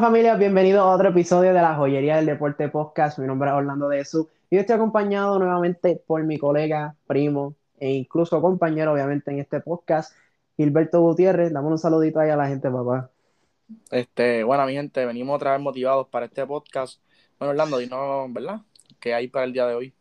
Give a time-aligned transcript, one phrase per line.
[0.00, 0.34] familia?
[0.34, 3.18] Bienvenidos a otro episodio de la Joyería del Deporte Podcast.
[3.18, 7.92] Mi nombre es Orlando de Jesús y estoy acompañado nuevamente por mi colega, primo e
[7.92, 10.16] incluso compañero, obviamente, en este podcast,
[10.56, 11.52] Gilberto Gutiérrez.
[11.52, 13.10] Dame un saludito ahí a la gente, papá.
[13.90, 16.98] Este, bueno, mi gente, venimos otra vez motivados para este podcast.
[17.38, 18.60] Bueno, Orlando, dinos, ¿verdad?
[18.98, 19.94] ¿Qué hay para el día de hoy?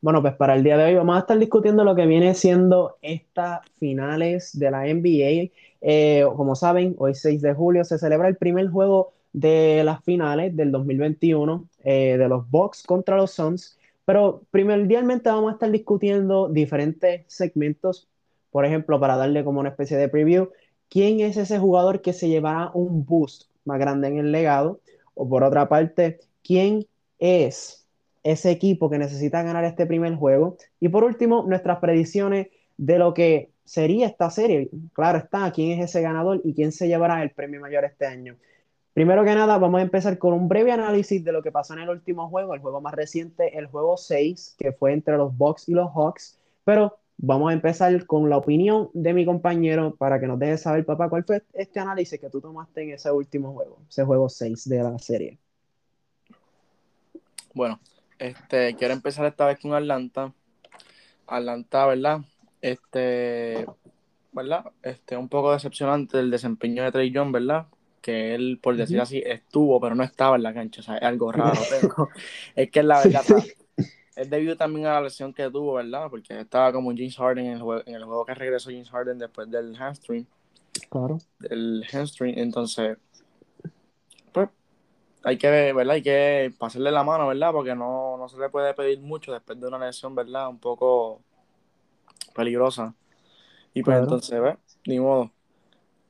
[0.00, 2.96] Bueno, pues para el día de hoy vamos a estar discutiendo lo que viene siendo
[3.02, 5.52] estas finales de la NBA.
[5.82, 10.56] Eh, como saben, hoy 6 de julio se celebra el primer juego de las finales
[10.56, 13.78] del 2021 eh, de los Bucks contra los Suns.
[14.04, 18.08] Pero primordialmente vamos a estar discutiendo diferentes segmentos.
[18.50, 20.50] Por ejemplo, para darle como una especie de preview,
[20.88, 24.80] ¿quién es ese jugador que se llevará un boost más grande en el legado?
[25.14, 26.86] O por otra parte, ¿quién
[27.18, 27.78] es
[28.22, 30.56] ese equipo que necesita ganar este primer juego.
[30.80, 34.70] Y por último, nuestras predicciones de lo que sería esta serie.
[34.92, 38.36] Claro está, quién es ese ganador y quién se llevará el premio mayor este año.
[38.98, 41.78] Primero que nada, vamos a empezar con un breve análisis de lo que pasó en
[41.78, 45.68] el último juego, el juego más reciente, el juego 6, que fue entre los Bucks
[45.68, 46.36] y los Hawks.
[46.64, 50.84] Pero vamos a empezar con la opinión de mi compañero para que nos deje saber,
[50.84, 54.68] papá, cuál fue este análisis que tú tomaste en ese último juego, ese juego 6
[54.68, 55.38] de la serie.
[57.54, 57.78] Bueno,
[58.18, 60.32] este, quiero empezar esta vez con Atlanta.
[61.28, 62.18] Atlanta, ¿verdad?
[62.60, 63.64] Este,
[64.32, 64.72] ¿verdad?
[64.82, 67.68] Este, un poco decepcionante el desempeño de Trey Young, ¿verdad?
[68.08, 70.80] Que él, por decir así, estuvo, pero no estaba en la cancha.
[70.80, 71.60] O sea, es algo raro.
[72.56, 73.22] es que la verdad,
[74.16, 76.08] es debido también a la lesión que tuvo, ¿verdad?
[76.08, 79.18] Porque estaba como James Harden en el juego, en el juego que regresó James Harden
[79.18, 80.26] después del hamstring.
[80.88, 81.18] Claro.
[81.38, 82.38] Del hamstring.
[82.38, 82.96] Entonces,
[85.22, 85.96] hay que, ¿verdad?
[85.96, 87.52] Hay que pasarle la mano, ¿verdad?
[87.52, 90.48] Porque no, no se le puede pedir mucho después de una lesión, ¿verdad?
[90.48, 91.20] Un poco
[92.34, 92.94] peligrosa.
[93.74, 94.56] Y pues entonces, ¿ves?
[94.86, 95.30] Ni modo.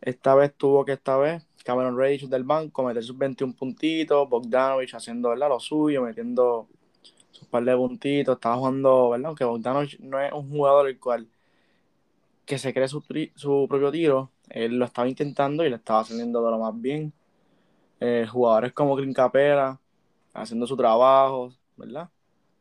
[0.00, 4.94] Esta vez tuvo que esta vez Cameron Rage del banco meter sus 21 puntitos, Bogdanovich
[4.94, 5.50] haciendo, ¿verdad?
[5.50, 6.66] Lo suyo, metiendo
[7.30, 9.26] sus par de puntitos, estaba jugando, ¿verdad?
[9.26, 11.28] Aunque Bogdanovich no es un jugador el cual
[12.46, 16.42] que se cree su, su propio tiro, él lo estaba intentando y le estaba saliendo
[16.42, 17.12] de lo más bien
[18.00, 19.78] eh, jugadores como Green Capera
[20.32, 22.08] haciendo su trabajo, ¿verdad?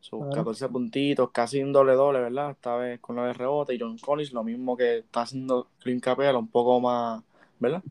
[0.00, 2.50] Sus 14 puntitos, casi un doble doble, ¿verdad?
[2.50, 6.36] Esta vez con de rebote y John Collins, lo mismo que está haciendo Green Capera,
[6.36, 7.22] un poco más,
[7.58, 7.82] ¿verdad?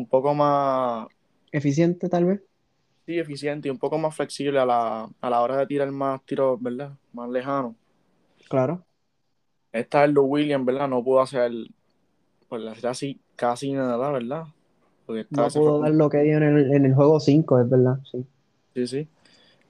[0.00, 1.08] Un poco más...
[1.52, 2.42] Eficiente tal vez.
[3.04, 6.22] Sí, eficiente y un poco más flexible a la, a la hora de tirar más
[6.24, 6.92] tiros, ¿verdad?
[7.12, 7.74] Más lejano.
[8.48, 8.82] Claro.
[9.72, 10.88] Esta es Lou Williams, ¿verdad?
[10.88, 11.52] No pudo hacer,
[12.48, 14.44] pues así, casi nada, ¿verdad?
[15.06, 18.24] no pudo dar lo que dio en el, en el juego 5, es verdad, sí.
[18.74, 19.08] Sí, sí.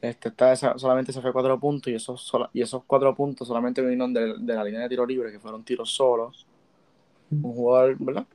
[0.01, 4.15] Este, está solamente se fue cuatro puntos y esos, y esos cuatro puntos solamente vinieron
[4.15, 6.47] de, la línea de tiro libre, que fueron tiros solos.
[7.31, 8.27] Un jugador, ¿verdad?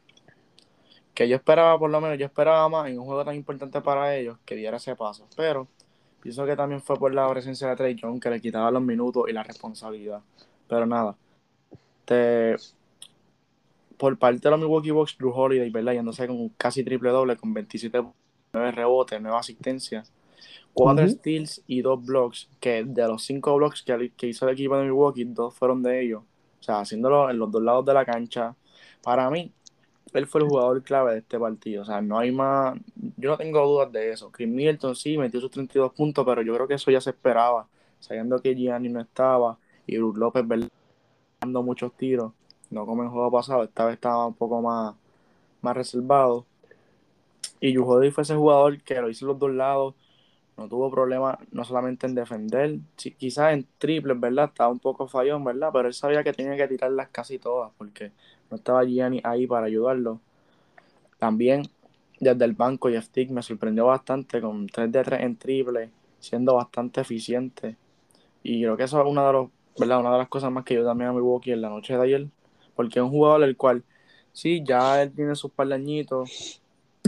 [1.15, 4.15] Que yo esperaba, por lo menos, yo esperaba más en un juego tan importante para
[4.15, 5.27] ellos que diera ese paso.
[5.35, 5.67] Pero
[6.21, 9.25] pienso que también fue por la presencia de Trey John que le quitaba los minutos
[9.27, 10.21] y la responsabilidad.
[10.67, 11.15] Pero nada.
[12.05, 12.55] Te,
[13.97, 15.93] por parte de los Milwaukee Bucks, Drew Holiday, ¿verdad?
[15.93, 18.03] Yéndose con casi triple doble, con 27
[18.53, 20.11] 9 rebotes, 9 asistencias,
[20.73, 24.77] 4 steals y 2 blocks, que de los 5 blocks que, que, hizo el equipo
[24.77, 26.23] de Milwaukee, 2 fueron de ellos.
[26.59, 28.55] O sea, haciéndolo en los dos lados de la cancha.
[29.03, 29.51] Para mí,
[30.19, 31.83] él fue el jugador clave de este partido.
[31.83, 32.77] O sea, no hay más.
[33.17, 34.31] Yo no tengo dudas de eso.
[34.31, 37.67] Chris Milton sí metió sus 32 puntos, pero yo creo que eso ya se esperaba.
[37.99, 40.69] Sabiendo que Gianni no estaba y Bruce López, ¿verdad?
[41.41, 42.31] dando muchos tiros
[42.69, 44.95] no como en el juego pasado, esta vez estaba un poco más,
[45.61, 46.45] más reservado.
[47.59, 49.95] Y Yujodi fue ese jugador que lo hizo los dos lados,
[50.57, 52.79] no tuvo problema no solamente en defender,
[53.17, 54.45] quizás en triples, ¿verdad?
[54.49, 55.69] Estaba un poco fallón, ¿verdad?
[55.73, 58.11] Pero él sabía que tenía que tirarlas casi todas porque
[58.49, 60.19] no estaba Gianni ahí para ayudarlo.
[61.17, 61.63] También
[62.19, 65.89] desde el banco Jeff Tick me sorprendió bastante con 3 de 3 en triple,
[66.19, 67.77] siendo bastante eficiente.
[68.43, 69.99] Y creo que eso es una de, los, ¿verdad?
[69.99, 72.27] una de las cosas más que yo también a Milwaukee en la noche de ayer
[72.75, 73.83] porque es un jugador el cual,
[74.33, 75.67] sí, ya él tiene sus par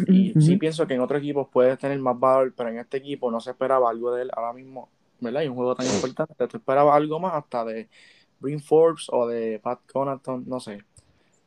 [0.08, 3.32] y sí pienso que en otros equipos puede tener más valor, pero en este equipo
[3.32, 4.90] no se esperaba algo de él ahora mismo,
[5.20, 5.42] ¿verdad?
[5.42, 7.90] Y un juego tan importante, te esperaba algo más hasta de
[8.40, 10.84] Green Forbes o de Pat Connaughton, no sé.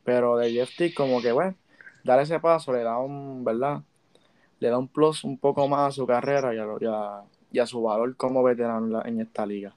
[0.03, 1.55] Pero de Jeff como que, bueno,
[2.03, 3.81] dar ese paso le da un, ¿verdad?
[4.59, 7.81] Le da un plus un poco más a su carrera y a, y a, su
[7.81, 9.75] valor como veterano en esta liga.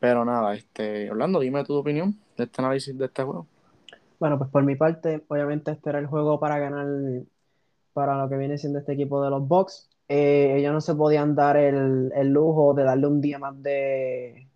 [0.00, 3.46] Pero nada, este, Orlando, dime tu opinión de este análisis de este juego.
[4.18, 6.86] Bueno, pues por mi parte, obviamente este era el juego para ganar
[7.92, 9.90] para lo que viene siendo este equipo de los Bucks.
[10.08, 14.48] Eh, ellos no se podían dar el, lujo de darle un día más de,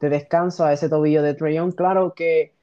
[0.00, 1.72] de descanso a ese tobillo de Trayon.
[1.72, 2.53] Claro que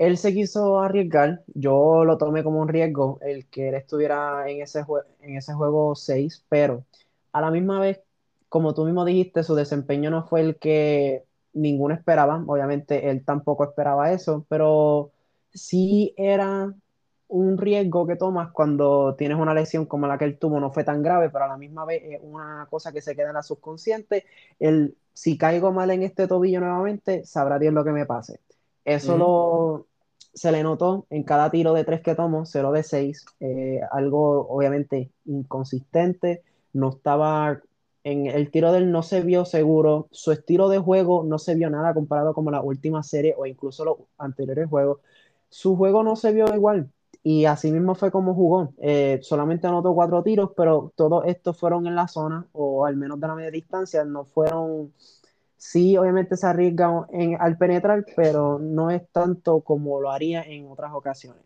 [0.00, 4.62] él se quiso arriesgar, yo lo tomé como un riesgo el que él estuviera en
[4.62, 4.82] ese,
[5.20, 6.86] en ese juego 6, pero
[7.32, 8.00] a la misma vez,
[8.48, 13.62] como tú mismo dijiste, su desempeño no fue el que ninguno esperaba, obviamente él tampoco
[13.64, 15.12] esperaba eso, pero
[15.52, 16.72] sí era
[17.28, 20.82] un riesgo que tomas cuando tienes una lesión como la que él tuvo, no fue
[20.82, 23.42] tan grave, pero a la misma vez es una cosa que se queda en la
[23.42, 24.24] subconsciente,
[24.60, 28.40] el si caigo mal en este tobillo nuevamente, sabrá Dios lo que me pase.
[28.82, 29.89] Eso lo,
[30.32, 34.48] se le notó en cada tiro de tres que tomo, 0 de 6, eh, algo
[34.48, 36.42] obviamente inconsistente,
[36.72, 37.60] no estaba
[38.04, 41.68] en el tiro del no se vio seguro, su estilo de juego no se vio
[41.70, 45.00] nada comparado con la última serie o incluso los anteriores juegos.
[45.48, 46.90] Su juego no se vio igual
[47.22, 48.72] y así mismo fue como jugó.
[48.78, 53.20] Eh, solamente anotó cuatro tiros, pero todos estos fueron en la zona o al menos
[53.20, 54.92] de la media distancia, no fueron
[55.60, 57.06] sí, obviamente se arriesga
[57.38, 61.42] al penetrar, pero no es tanto como lo haría en otras ocasiones.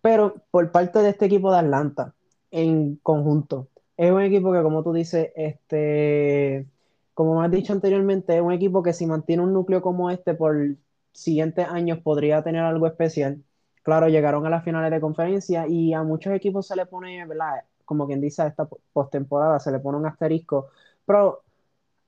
[0.00, 2.14] Pero por parte de este equipo de Atlanta,
[2.52, 3.66] en conjunto,
[3.96, 6.68] es un equipo que, como tú dices, este,
[7.12, 10.34] como me has dicho anteriormente, es un equipo que si mantiene un núcleo como este
[10.34, 10.76] por
[11.10, 13.42] siguientes años podría tener algo especial.
[13.82, 17.64] Claro, llegaron a las finales de conferencia y a muchos equipos se le pone, ¿verdad?
[17.84, 20.68] Como quien dice, a esta postemporada se le pone un asterisco,
[21.04, 21.42] pero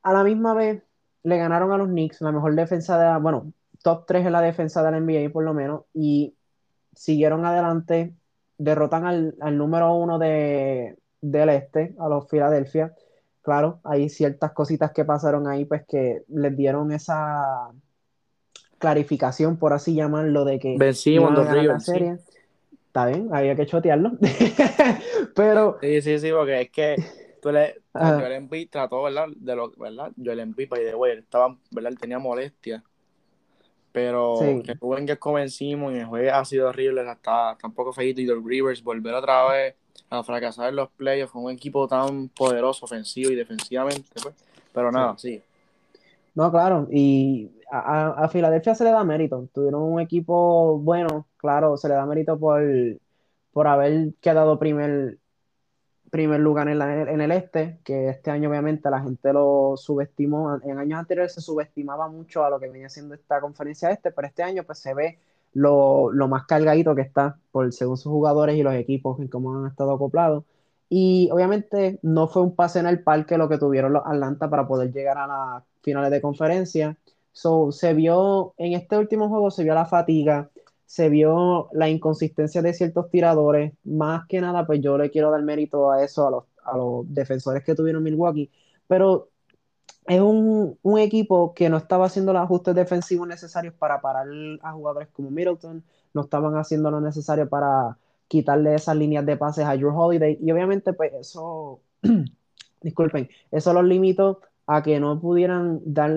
[0.08, 0.82] a la misma vez
[1.22, 3.52] le ganaron a los Knicks, la mejor defensa de, bueno,
[3.82, 6.34] top 3 en la defensa de la NBA por lo menos, y
[6.94, 8.14] siguieron adelante,
[8.56, 12.94] derrotan al, número uno de, del este, a los Philadelphia.
[13.42, 17.70] Claro, hay ciertas cositas que pasaron ahí, pues que les dieron esa
[18.78, 22.18] clarificación, por así llamarlo, de que vencimos dos la serie.
[22.86, 24.12] Está bien, había que chotearlo.
[25.34, 25.78] Pero.
[25.82, 26.96] Sí, sí, sí, porque es que
[27.40, 29.28] Tú le, Joel Embiid trató, ¿verdad?
[29.36, 30.12] De lo, ¿verdad?
[30.22, 31.92] Joel Embiid, by the way, él estaba, ¿verdad?
[31.92, 32.82] Él tenía molestia.
[33.92, 34.62] Pero sí.
[34.62, 38.44] que en que convencimos y el juego ha sido horrible, hasta tampoco feito y los
[38.44, 39.74] Rivers volver otra vez
[40.10, 44.34] a fracasar en los playoffs con un equipo tan poderoso ofensivo y defensivamente, pues.
[44.72, 45.42] Pero nada, sí.
[46.34, 49.48] No, claro, y a, a, Filadelfia se le da mérito.
[49.52, 52.62] Tuvieron un equipo bueno, claro, se le da mérito por,
[53.52, 55.18] por haber quedado primer
[56.10, 60.78] primer lugar en, en, el este, que este año obviamente la gente lo subestimó, en
[60.78, 64.42] años anteriores se subestimaba mucho a lo que venía siendo esta conferencia este, pero este
[64.42, 65.18] año pues se ve
[65.54, 69.56] lo, lo más cargadito que está por según sus jugadores y los equipos en cómo
[69.56, 70.44] han estado acoplados.
[70.88, 74.66] Y obviamente no fue un pase en el parque lo que tuvieron los Atlanta para
[74.66, 76.96] poder llegar a las finales de conferencia.
[77.32, 80.50] So, se vio en este último juego, se vio la fatiga,
[80.88, 83.74] se vio la inconsistencia de ciertos tiradores.
[83.84, 87.04] Más que nada, pues yo le quiero dar mérito a eso, a los, a los
[87.12, 88.50] defensores que tuvieron Milwaukee.
[88.86, 89.28] Pero
[90.06, 94.26] es un, un, equipo que no estaba haciendo los ajustes defensivos necesarios para parar
[94.62, 95.84] a jugadores como Middleton,
[96.14, 100.38] no estaban haciendo lo necesario para quitarle esas líneas de pases a Drew Holiday.
[100.40, 101.82] Y obviamente, pues eso,
[102.80, 106.12] disculpen, eso los limitó a que no pudieran dar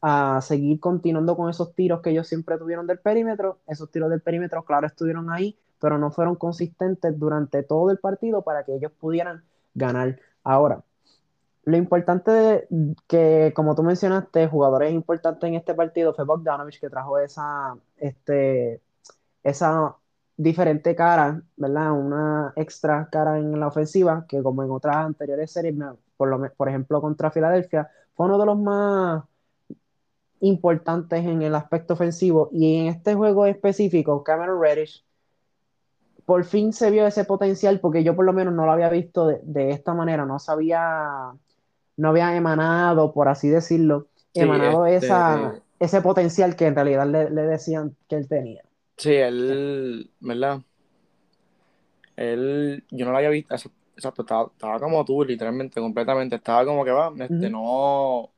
[0.00, 3.58] a seguir continuando con esos tiros que ellos siempre tuvieron del perímetro.
[3.66, 8.42] Esos tiros del perímetro, claro, estuvieron ahí, pero no fueron consistentes durante todo el partido
[8.42, 9.42] para que ellos pudieran
[9.74, 10.18] ganar.
[10.44, 10.82] Ahora,
[11.64, 12.66] lo importante
[13.06, 18.80] que, como tú mencionaste, jugadores importantes en este partido fue Bogdanovich, que trajo esa, este,
[19.42, 19.94] esa
[20.36, 21.92] diferente cara, ¿verdad?
[21.92, 25.74] Una extra cara en la ofensiva, que como en otras anteriores series,
[26.16, 29.24] por, lo, por ejemplo contra Filadelfia, fue uno de los más
[30.40, 35.04] importantes en el aspecto ofensivo y en este juego específico, Cameron Reddish,
[36.24, 39.26] por fin se vio ese potencial porque yo por lo menos no lo había visto
[39.26, 41.32] de, esta manera, no sabía,
[41.96, 47.42] no había emanado, por así decirlo, emanado este, esa, ese potencial que en realidad le,
[47.42, 48.62] decían que él tenía.
[48.96, 50.60] Sí, él, ¿verdad?
[52.16, 56.90] Él, yo no lo había visto, exacto, estaba, como tú, literalmente, completamente, estaba como que
[56.90, 58.30] va, este, no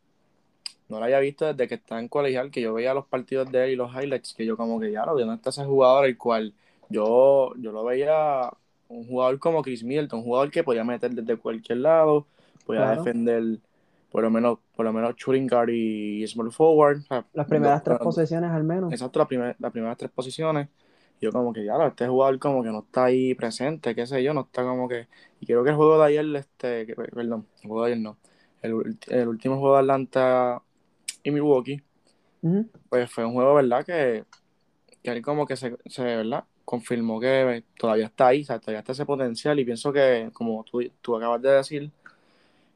[0.91, 3.65] no lo había visto desde que está en colegial, que yo veía los partidos de
[3.65, 6.07] él y los highlights, que yo como que ya lo vi, ¿dónde está ese jugador
[6.07, 6.53] el cual
[6.89, 8.51] yo, yo lo veía
[8.89, 12.27] un jugador como Chris Middleton, un jugador que podía meter desde cualquier lado,
[12.67, 13.61] podía defender
[14.11, 17.03] por lo menos, por lo menos shooting guard y small forward.
[17.33, 18.93] las primeras tres posiciones al menos.
[18.93, 20.69] Exacto, las, las primeras tres posiciones.
[21.21, 24.35] Yo como que ya, este jugador como que no está ahí presente, qué sé yo,
[24.35, 25.07] no está como que...
[25.39, 28.17] Y creo que el juego de ayer, este, perdón, el juego de ayer no,
[28.63, 30.63] el, el último juego de Atlanta
[31.23, 31.83] y Milwaukee,
[32.89, 33.85] pues fue un juego, ¿verdad?
[33.85, 34.25] Que,
[35.03, 36.45] que como que se, se, ¿verdad?
[36.65, 40.65] confirmó que todavía está ahí, o sea, todavía está ese potencial y pienso que, como
[40.65, 41.91] tú, tú acabas de decir,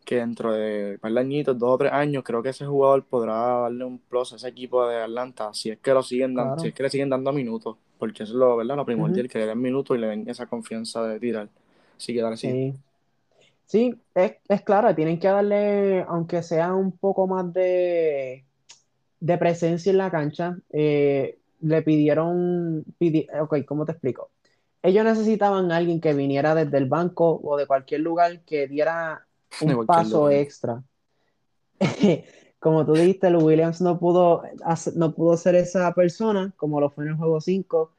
[0.04, 3.04] que dentro de un par de añitos, dos o tres años, creo que ese jugador
[3.04, 6.56] podrá darle un plus a ese equipo de Atlanta si es que lo siguen dando,
[6.56, 6.62] Claro.
[6.62, 8.76] si es que le siguen dando minutos, porque eso es lo, ¿verdad?
[8.76, 9.32] lo primordial, Ujú.
[9.32, 11.48] que le den minutos y le den esa confianza de tirar.
[11.96, 12.48] Así que dale, sí.
[12.50, 12.74] Sí,
[13.66, 18.44] sí, es, es claro, tienen que darle, aunque sea un poco más de,
[19.20, 24.30] de presencia en la cancha, eh, le pidieron, pidi- ok, ¿cómo te explico?
[24.82, 29.26] Ellos necesitaban a alguien que viniera desde el banco o de cualquier lugar que diera
[29.60, 30.34] un paso lugar.
[30.34, 30.82] extra.
[32.58, 36.90] Como tú dijiste, Lou Williams no pudo, hacer- no pudo ser esa persona como lo
[36.90, 37.92] fue en el juego 5.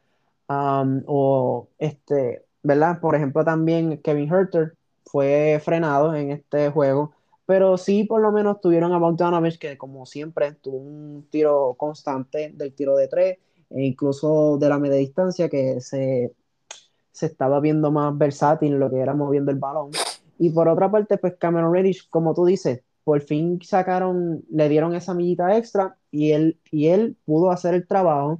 [0.47, 2.99] Um, o este, ¿verdad?
[2.99, 7.13] Por ejemplo, también Kevin Herter fue frenado en este juego,
[7.45, 12.51] pero sí por lo menos tuvieron a Bogdanovich que como siempre tuvo un tiro constante
[12.53, 13.37] del tiro de tres
[13.69, 16.33] e incluso de la media distancia que se,
[17.11, 19.91] se estaba viendo más versátil en lo que era moviendo el balón.
[20.37, 24.95] Y por otra parte, pues Cameron Reddish, como tú dices, por fin sacaron, le dieron
[24.95, 28.39] esa millita extra y él, y él pudo hacer el trabajo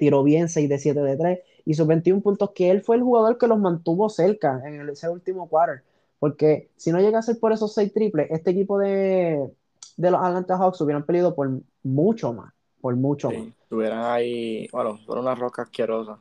[0.00, 3.36] tiró bien 6 de 7 de 3, hizo 21 puntos, que él fue el jugador
[3.36, 5.82] que los mantuvo cerca en ese último quarter,
[6.20, 9.50] porque si no llega a ser por esos 6 triples, este equipo de,
[9.96, 11.50] de los Atlanta Hawks hubieran peleado por
[11.82, 13.38] mucho más, por mucho más.
[13.38, 16.18] Sí, estuvieran ahí, bueno, fueron una roca asquerosa.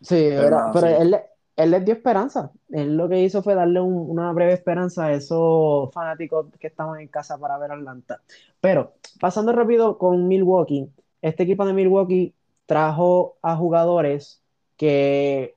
[0.00, 0.94] Sí, Pero era- pero sí.
[1.00, 1.16] él,
[1.56, 2.50] él les dio esperanza.
[2.70, 7.00] Él lo que hizo fue darle un- una breve esperanza a esos fanáticos que estaban
[7.00, 8.20] en casa para ver Atlanta.
[8.60, 10.88] Pero pasando rápido con Milwaukee,
[11.20, 12.34] este equipo de Milwaukee
[12.66, 14.42] trajo a jugadores
[14.76, 15.56] que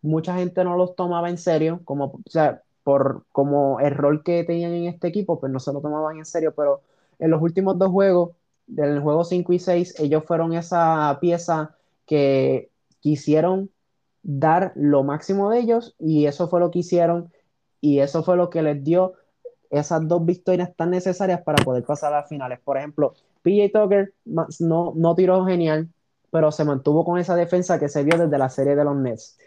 [0.00, 4.44] mucha gente no los tomaba en serio, como, o sea, por como el rol que
[4.44, 6.82] tenían en este equipo, pues no se lo tomaban en serio, pero
[7.18, 8.30] en los últimos dos juegos,
[8.66, 12.70] del juego 5 y 6, ellos fueron esa pieza que
[13.00, 13.70] quisieron
[14.22, 17.32] dar lo máximo de ellos y eso fue lo que hicieron
[17.80, 19.14] y eso fue lo que les dio
[19.70, 22.60] esas dos victorias tan necesarias para poder pasar a las finales.
[22.60, 25.88] Por ejemplo, PJ Tucker no, no tiró genial,
[26.30, 29.38] pero se mantuvo con esa defensa que se vio desde la serie de los Nets.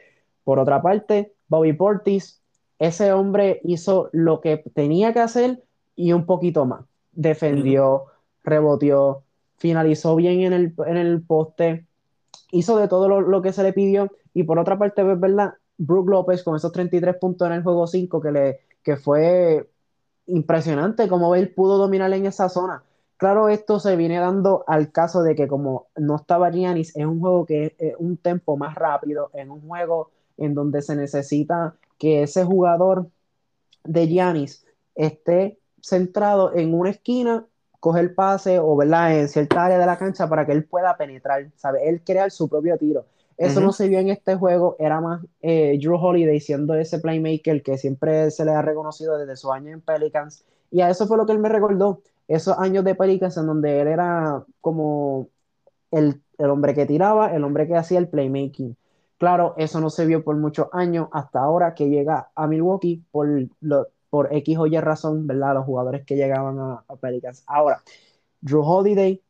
[0.43, 2.41] Por otra parte, Bobby Portis,
[2.79, 5.63] ese hombre hizo lo que tenía que hacer
[5.95, 6.85] y un poquito más.
[7.13, 8.05] Defendió,
[8.43, 9.23] reboteó,
[9.57, 11.85] finalizó bien en el, en el poste,
[12.51, 14.11] hizo de todo lo, lo que se le pidió.
[14.33, 17.87] Y por otra parte, es verdad, Brook López con esos 33 puntos en el juego
[17.87, 19.69] 5 que, le, que fue
[20.27, 22.83] impresionante como él pudo dominar en esa zona.
[23.17, 27.21] Claro, esto se viene dando al caso de que como no estaba Giannis, es un
[27.21, 31.75] juego que es, es un tempo más rápido, en un juego en donde se necesita
[31.97, 33.09] que ese jugador
[33.83, 37.45] de Giannis esté centrado en una esquina,
[37.79, 39.19] coge el pase o ¿verdad?
[39.19, 41.87] en cierta área de la cancha para que él pueda penetrar, ¿sabe?
[41.87, 43.05] Él crear su propio tiro.
[43.37, 47.61] Eso no se vio en este juego, era más eh, Drew Holiday siendo ese playmaker
[47.63, 50.45] que siempre se le ha reconocido desde su año en Pelicans.
[50.71, 53.81] Y a eso fue lo que él me recordó, esos años de Pelicans en donde
[53.81, 55.27] él era como
[55.91, 58.77] el, el hombre que tiraba, el hombre que hacía el playmaking.
[59.17, 63.27] Claro, eso no se vio por muchos años hasta ahora que llega a Milwaukee por,
[63.61, 65.53] lo, por X o Y razón, ¿verdad?
[65.55, 67.43] Los jugadores que llegaban a, a Pelicans.
[67.47, 67.81] Ahora,
[68.41, 69.21] Drew Holiday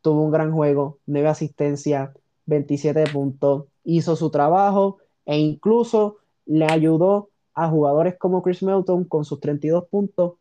[0.00, 2.10] tuvo un gran juego, 9 asistencias,
[2.46, 9.24] 27 puntos, hizo su trabajo e incluso le ayudó a jugadores como Chris Melton con
[9.24, 10.34] sus 32 puntos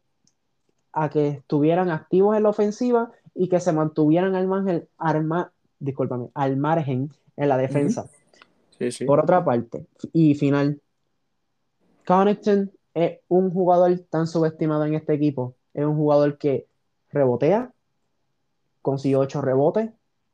[0.92, 7.12] a que estuvieran activos en la ofensiva y que se mantuvieran al margen, al margen
[7.36, 8.10] en la defensa.
[8.84, 9.06] Sí, sí.
[9.06, 10.82] Por otra parte, y final,
[12.06, 15.56] Connaughton es un jugador tan subestimado en este equipo.
[15.74, 16.68] Es un jugador que
[17.10, 17.72] rebotea,
[18.82, 19.90] consiguió 8 rebotes,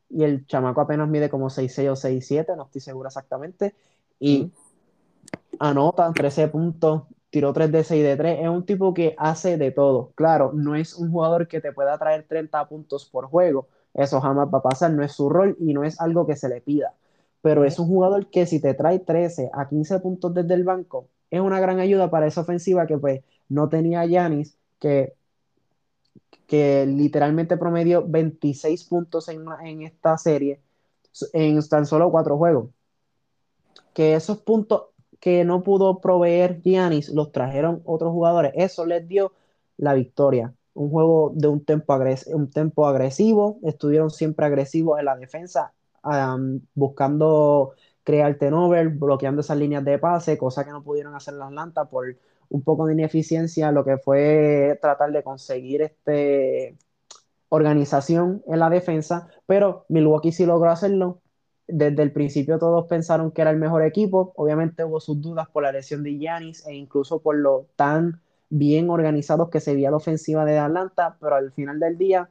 [0.09, 3.75] y el chamaco apenas mide como 6'6 o 6'7, no estoy seguro exactamente,
[4.19, 4.51] y
[5.59, 9.71] anota 13 puntos, tiró 3 de 6 de 3, es un tipo que hace de
[9.71, 10.11] todo.
[10.15, 14.49] Claro, no es un jugador que te pueda traer 30 puntos por juego, eso jamás
[14.53, 16.95] va a pasar, no es su rol y no es algo que se le pida,
[17.41, 21.07] pero es un jugador que si te trae 13 a 15 puntos desde el banco,
[21.31, 25.13] es una gran ayuda para esa ofensiva que pues no tenía Yanis, que,
[26.47, 30.59] que literalmente promedió 26 puntos en, una- en esta serie
[31.33, 32.69] en tan solo 4 juegos.
[33.93, 34.83] Que esos puntos
[35.19, 38.53] que no pudo proveer Giannis los trajeron otros jugadores.
[38.55, 39.33] Eso les dio
[39.77, 40.53] la victoria.
[40.73, 45.73] Un juego de un tempo, agres un tempo agresivo, estuvieron siempre agresivos en la defensa,
[46.03, 51.43] um, buscando crear turnover, bloqueando esas líneas de pase, cosa que no pudieron hacer en
[51.43, 52.17] Atlanta por
[52.49, 56.75] un poco de ineficiencia, lo que fue tratar de conseguir este
[57.49, 61.21] organización en la defensa, pero Milwaukee sí logró hacerlo.
[61.67, 65.63] Desde el principio todos pensaron que era el mejor equipo, obviamente hubo sus dudas por
[65.63, 69.97] la lesión de Giannis e incluso por lo tan bien organizados que se veía la
[69.97, 72.29] ofensiva de Atlanta, pero al final del día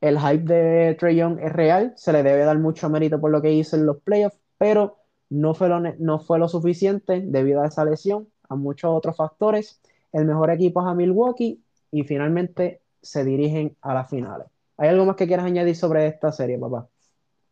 [0.00, 3.40] el hype de Trey Young es real, se le debe dar mucho mérito por lo
[3.40, 4.98] que hizo en los playoffs, pero
[5.30, 9.80] no fue lo, no fue lo suficiente debido a esa lesión, a muchos otros factores.
[10.12, 11.60] El mejor equipo es a Milwaukee
[11.90, 14.46] y finalmente se dirigen a las finales.
[14.76, 16.88] ¿Hay algo más que quieras añadir sobre esta serie, papá?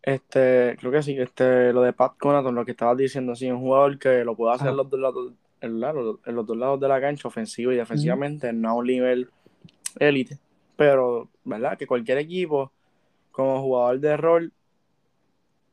[0.02, 3.60] Este, creo que sí, este, lo de Pat Conaton, lo que estabas diciendo, sí, un
[3.60, 5.32] jugador que lo puede hacer en los, dos lados,
[5.62, 5.80] en,
[6.36, 9.30] los dos lados de la cancha, ofensivo y defensivamente, no a un nivel
[9.98, 10.38] élite,
[10.76, 11.78] pero, ¿verdad?
[11.78, 12.72] Que cualquier equipo,
[13.32, 14.52] como jugador de rol,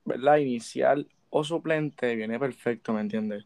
[0.06, 0.38] ¿verdad?
[0.38, 3.46] Inicial o suplente, viene perfecto, ¿me entiendes?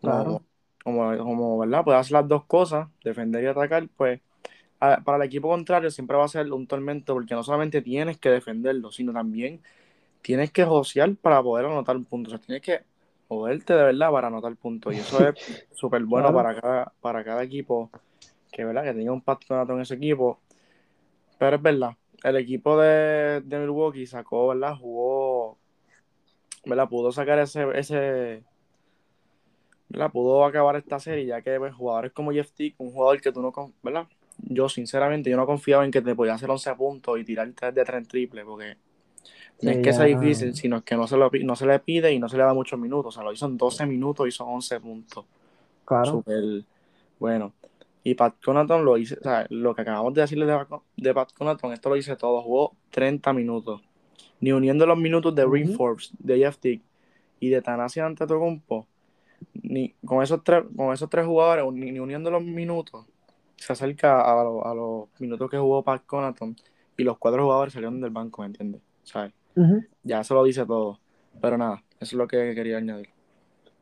[0.00, 0.42] Claro.
[0.82, 1.84] Como, como, ¿verdad?
[1.84, 4.20] Puede hacer las dos cosas, defender y atacar, pues
[4.78, 8.28] para el equipo contrario siempre va a ser un tormento porque no solamente tienes que
[8.28, 9.60] defenderlo, sino también
[10.22, 12.34] tienes que josear para poder anotar puntos.
[12.34, 12.80] O sea, tienes que
[13.28, 14.94] moverte de verdad para anotar puntos.
[14.94, 15.34] Y eso es
[15.72, 17.90] súper bueno para, cada, para cada equipo
[18.52, 18.84] que, ¿verdad?
[18.84, 20.40] que tenga un patronato en ese equipo.
[21.38, 24.76] Pero es verdad, el equipo de, de Milwaukee sacó, ¿verdad?
[24.76, 25.58] Jugó,
[26.64, 26.88] ¿verdad?
[26.88, 28.42] Pudo sacar ese, ese
[29.88, 30.10] ¿verdad?
[30.10, 33.42] Pudo acabar esta serie ya que pues, jugadores como Jeff Tick, un jugador que tú
[33.42, 33.52] no,
[33.82, 34.06] ¿verdad?
[34.38, 37.74] yo sinceramente yo no confiaba en que te podía hacer 11 puntos y tirar 3
[37.74, 38.76] de 3 en triple, porque
[39.62, 42.18] no es que sea difícil, sino que no se, lo, no se le pide y
[42.18, 43.14] no se le da muchos minutos.
[43.14, 45.24] O sea, lo hizo en 12 minutos y son 11 puntos.
[45.84, 46.10] Claro.
[46.10, 46.64] Súper
[47.18, 47.52] bueno.
[48.06, 50.64] Y Pat Conaton lo hizo, o sea, lo que acabamos de decirle de,
[50.96, 53.82] de Pat Conaton, esto lo hice todo, jugó 30 minutos.
[54.38, 56.84] Ni uniendo los minutos de uh de Jeff Tick
[57.40, 58.86] y de Tanasi Antetokounmpo,
[59.54, 63.06] ni con esos tres, con esos tres jugadores, ni uniendo los minutos,
[63.56, 66.54] se acerca a, los minutos que jugó Pat Conaton
[66.96, 68.82] y los cuatro jugadores salieron del banco, ¿me entiendes?
[69.02, 69.32] ¿Sabes?
[70.04, 71.00] Ya eso lo dice todo.
[71.40, 73.08] Pero nada, eso es lo que quería añadir.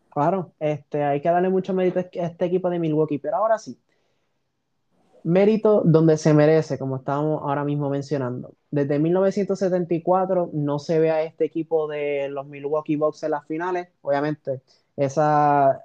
[0.08, 3.76] Claro, este, hay que darle mucho mérito a este equipo de Milwaukee, pero ahora sí.
[5.24, 8.54] Mérito donde se merece, como estábamos ahora mismo mencionando.
[8.70, 13.88] Desde 1974 no se ve a este equipo de los Milwaukee Bucks en las finales.
[14.02, 14.60] Obviamente,
[14.96, 15.82] esa.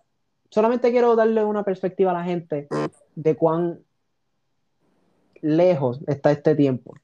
[0.49, 2.67] Solamente quiero darle una perspectiva a la gente
[3.15, 3.79] de cuán
[5.41, 6.95] lejos está este tiempo.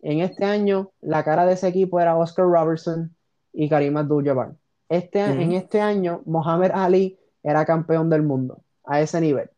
[0.00, 3.14] En este año, la cara de ese equipo era Oscar Robertson
[3.52, 4.54] y Karim Abdul-Jabbar.
[4.88, 9.50] Este, En este año, Mohamed Ali era campeón del mundo a ese nivel.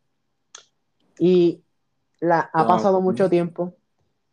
[1.18, 1.62] Y
[2.20, 3.74] la, ha pasado mucho tiempo.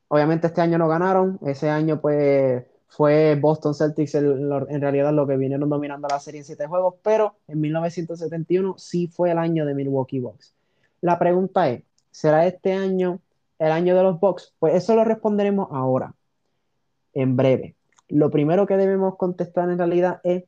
[0.07, 1.39] Obviamente este año no ganaron.
[1.45, 6.45] Ese año pues fue Boston Celtics en realidad lo que vinieron dominando la serie en
[6.45, 10.53] siete juegos, pero en 1971 sí fue el año de Milwaukee Bucks.
[11.01, 13.19] La pregunta es, ¿será este año
[13.59, 14.53] el año de los Bucks?
[14.59, 16.13] Pues eso lo responderemos ahora,
[17.13, 17.75] en breve.
[18.07, 20.45] Lo primero que debemos contestar en realidad es,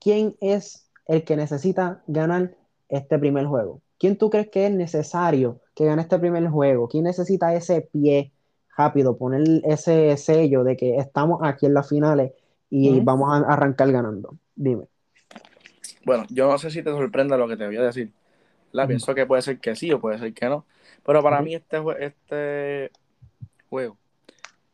[0.00, 2.54] ¿quién es el que necesita ganar
[2.88, 3.80] este primer juego?
[3.98, 6.88] ¿Quién tú crees que es necesario que gane este primer juego?
[6.88, 8.32] ¿Quién necesita ese pie
[8.76, 12.32] rápido, poner ese sello de que estamos aquí en las finales
[12.70, 14.36] y vamos a arrancar ganando?
[14.54, 14.86] Dime.
[16.04, 18.12] Bueno, yo no sé si te sorprende lo que te voy a decir.
[18.72, 20.66] La pienso que puede ser que sí o puede ser que no.
[21.04, 22.90] Pero para mí este, este
[23.70, 23.96] juego,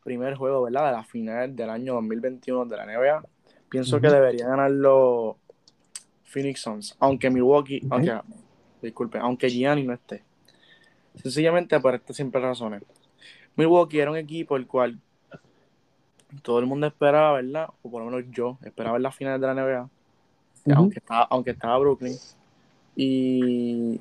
[0.03, 0.87] primer juego, ¿verdad?
[0.87, 3.23] De la final del año 2021 de la NBA,
[3.69, 5.35] pienso que debería ganar los
[6.23, 6.95] Phoenix Suns.
[6.99, 8.19] Aunque Milwaukee, aunque,
[8.81, 10.23] disculpe, aunque Gianni no esté.
[11.15, 12.83] Sencillamente por estas simples razones.
[13.55, 14.97] Milwaukee era un equipo el cual
[16.41, 17.69] todo el mundo esperaba, ¿verdad?
[17.83, 19.89] O por lo menos yo esperaba en la final de la NBA.
[20.75, 22.15] aunque, estaba, aunque estaba Brooklyn
[22.95, 23.99] y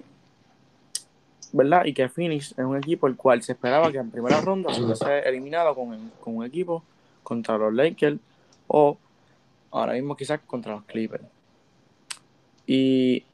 [1.53, 1.85] ¿verdad?
[1.85, 4.83] Y que Phoenix es un equipo el cual se esperaba que en primera ronda se
[4.83, 6.83] hubiese eliminado con, un equipo
[7.23, 8.19] contra los Lakers
[8.69, 8.97] o
[9.73, 11.25] ahora mismo quizás contra los Clippers.
[12.67, 13.25] Y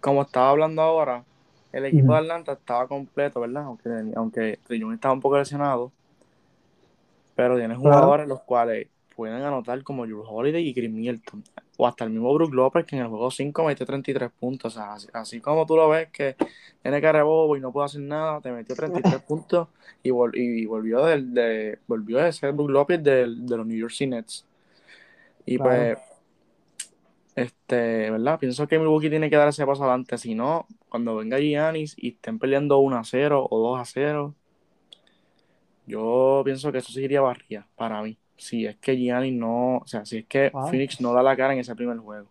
[0.00, 1.24] como estaba hablando ahora,
[1.72, 3.64] el equipo de Atlanta estaba completo, ¿verdad?
[3.64, 5.90] Aunque, aunque estaba un poco lesionado,
[7.34, 11.44] pero tiene jugadores los cuales pueden anotar como Jules Holiday y Chris Milton
[11.76, 14.76] o hasta el mismo Brook López que en el juego 5 metió 33 puntos.
[14.76, 16.36] O sea, así, como tú lo ves que
[16.82, 19.68] tiene que rebobo y no puede hacer nada, te metió 33 puntos
[20.02, 24.44] y, y volvió, de, volvió de ser Brook López de, los New York Nets.
[25.44, 25.98] Y pues,
[27.34, 28.38] este, ¿verdad?
[28.38, 30.18] Pienso que Milwaukee tiene que dar ese paso adelante.
[30.18, 34.34] Si no, cuando venga Giannis y estén peleando 1 a 0 o 2 a 0,
[35.86, 40.04] yo pienso que eso seguiría barría para mí si es que Gianni no, o sea,
[40.04, 42.28] si es que Phoenix no da la cara en ese primer juego.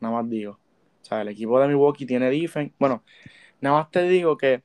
[0.00, 0.58] Nada más digo.
[1.02, 2.74] O sea, el equipo de Milwaukee tiene defense.
[2.76, 3.04] Bueno,
[3.60, 4.64] nada más te digo que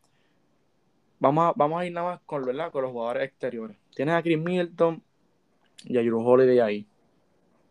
[1.20, 2.72] vamos a, vamos a ir nada más con, ¿verdad?
[2.72, 3.78] con los jugadores exteriores.
[3.94, 5.04] Tienes a Chris Milton
[5.86, 6.88] y a Drew Holiday ahí.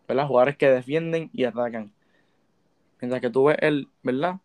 [0.06, 0.28] ¿Verdad?
[0.28, 1.92] Jugadores que defienden y atacan.
[3.00, 4.40] Mientras que tú ves el, ¿verdad?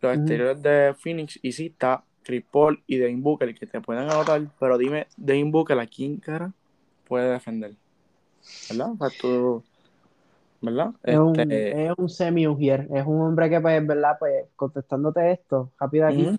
[0.00, 4.04] Los exteriores de Phoenix y sí está Chris Paul y Devin Booker que te pueden
[4.10, 6.52] anotar, pero dime, Devin Booker, ¿a quién cara
[7.08, 7.76] puede defender?
[8.68, 8.92] ¿Verdad?
[8.92, 9.64] O sea, tú,
[10.60, 10.94] ¿verdad?
[11.06, 14.16] Es un, Este, es un semi-ujier, es un hombre que, pues, ¿verdad?
[14.18, 16.38] Pues, contestándote esto, rápido aquí, ujú,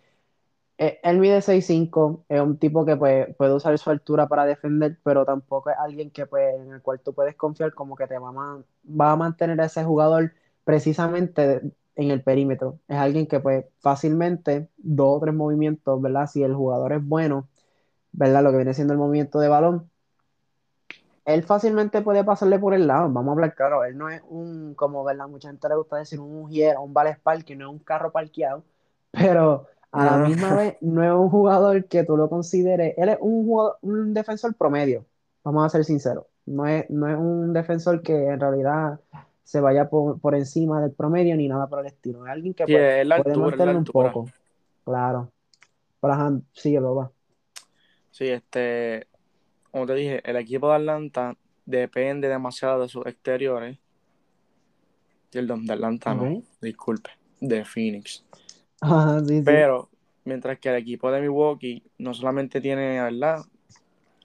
[0.78, 5.00] eh, él mide 6'5", es un tipo que pues, puede usar su altura para defender,
[5.04, 8.18] pero tampoco es alguien que, pues, en el cual tú puedes confiar como que te
[8.20, 10.34] va a, va a mantener a ese jugador
[10.66, 11.62] precisamente
[11.96, 12.80] en el perímetro.
[12.90, 16.28] Es alguien que pues fácilmente dos o tres movimientos, ¿verdad?
[16.28, 17.48] Si el jugador es bueno,
[18.12, 18.44] ¿verdad?
[18.44, 19.90] Lo que viene siendo el movimiento de balón,
[21.26, 23.10] él fácilmente puede pasarle por el lado.
[23.12, 25.28] Vamos a hablar claro, él no es un, como, ¿verdad?
[25.28, 28.64] Mucha gente le gusta decir un ujier, un vales que no es un carro parqueado,
[29.12, 33.18] pero a la misma vez no es un jugador que tú lo consideres, él es
[33.22, 35.06] un jugador, un defensor promedio,
[35.44, 39.00] vamos a ser sinceros, no es, no es un defensor que en realidad
[39.46, 42.66] se vaya por, por encima del promedio ni nada por el estilo, es alguien que
[42.66, 44.30] sí, pues la puede altura, la un poco,
[44.84, 45.32] claro,
[46.02, 47.12] pero ajá, síguelo, va.
[48.10, 49.08] Sí, este,
[49.72, 53.78] como te dije, el equipo de Atlanta depende demasiado de sus exteriores.
[55.32, 58.26] Perdón, de Atlanta no, disculpe, de Phoenix.
[58.82, 59.90] Ajá, sí, sí, Pero,
[60.24, 63.44] mientras que el equipo de Milwaukee no solamente tiene, ¿verdad?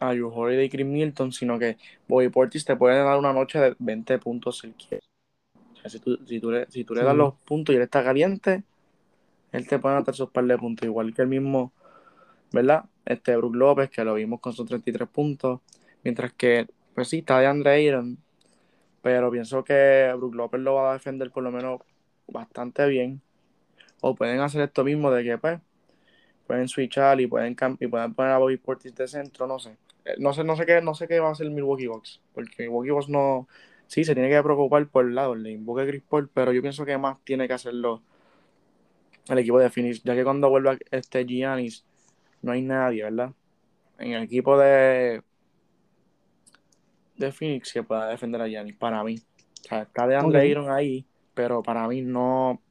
[0.00, 1.76] a Drew Holiday y Chris Milton, sino que
[2.08, 5.09] Bobby Portis te puede dar una noche de 20 puntos si él quiere.
[5.80, 7.76] O sea, si tú, si tú le, si tú le das sí, los puntos y
[7.76, 8.64] él está caliente,
[9.52, 11.72] él te puede anotar sus par de puntos, igual que el mismo,
[12.52, 12.84] ¿verdad?
[13.04, 15.60] Este Brook López, que lo vimos con sus 33 puntos,
[16.04, 18.18] mientras que, pues sí, está de Andre Ayton,
[19.02, 21.80] pero pienso que Brook López lo va a defender por lo menos
[22.28, 23.22] bastante bien,
[24.00, 25.60] o pueden hacer esto mismo de que, pues,
[26.46, 29.76] pueden switchar y pueden, y pueden poner a Bobby Portis de centro, no sé.
[30.04, 32.64] Eh, No sé, no sé qué, no sé qué va a hacer Milwaukee Bucks, porque
[32.64, 33.48] Milwaukee Bucks no,
[33.90, 36.62] sí, se tiene que preocupar por el lado, le invoca a Chris Paul, pero yo
[36.62, 38.02] pienso que más tiene que hacerlo
[39.28, 41.84] el equipo de Phoenix, ya que cuando vuelva este Giannis,
[42.42, 43.32] no hay nadie, ¿verdad?
[43.98, 45.22] En el equipo de,
[47.16, 49.16] de Phoenix que pueda defender a Giannis, para mí.
[49.16, 52.62] O sea, está de Andre ok, Ayton ahí, pero para mí no,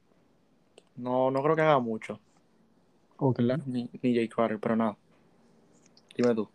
[0.96, 2.22] no, no creo que haga mucho,
[3.18, 3.40] ok.
[3.40, 3.60] ¿verdad?
[3.66, 4.98] Ni, ni Jay Crowder, pero nada.
[6.16, 6.50] Dime tú.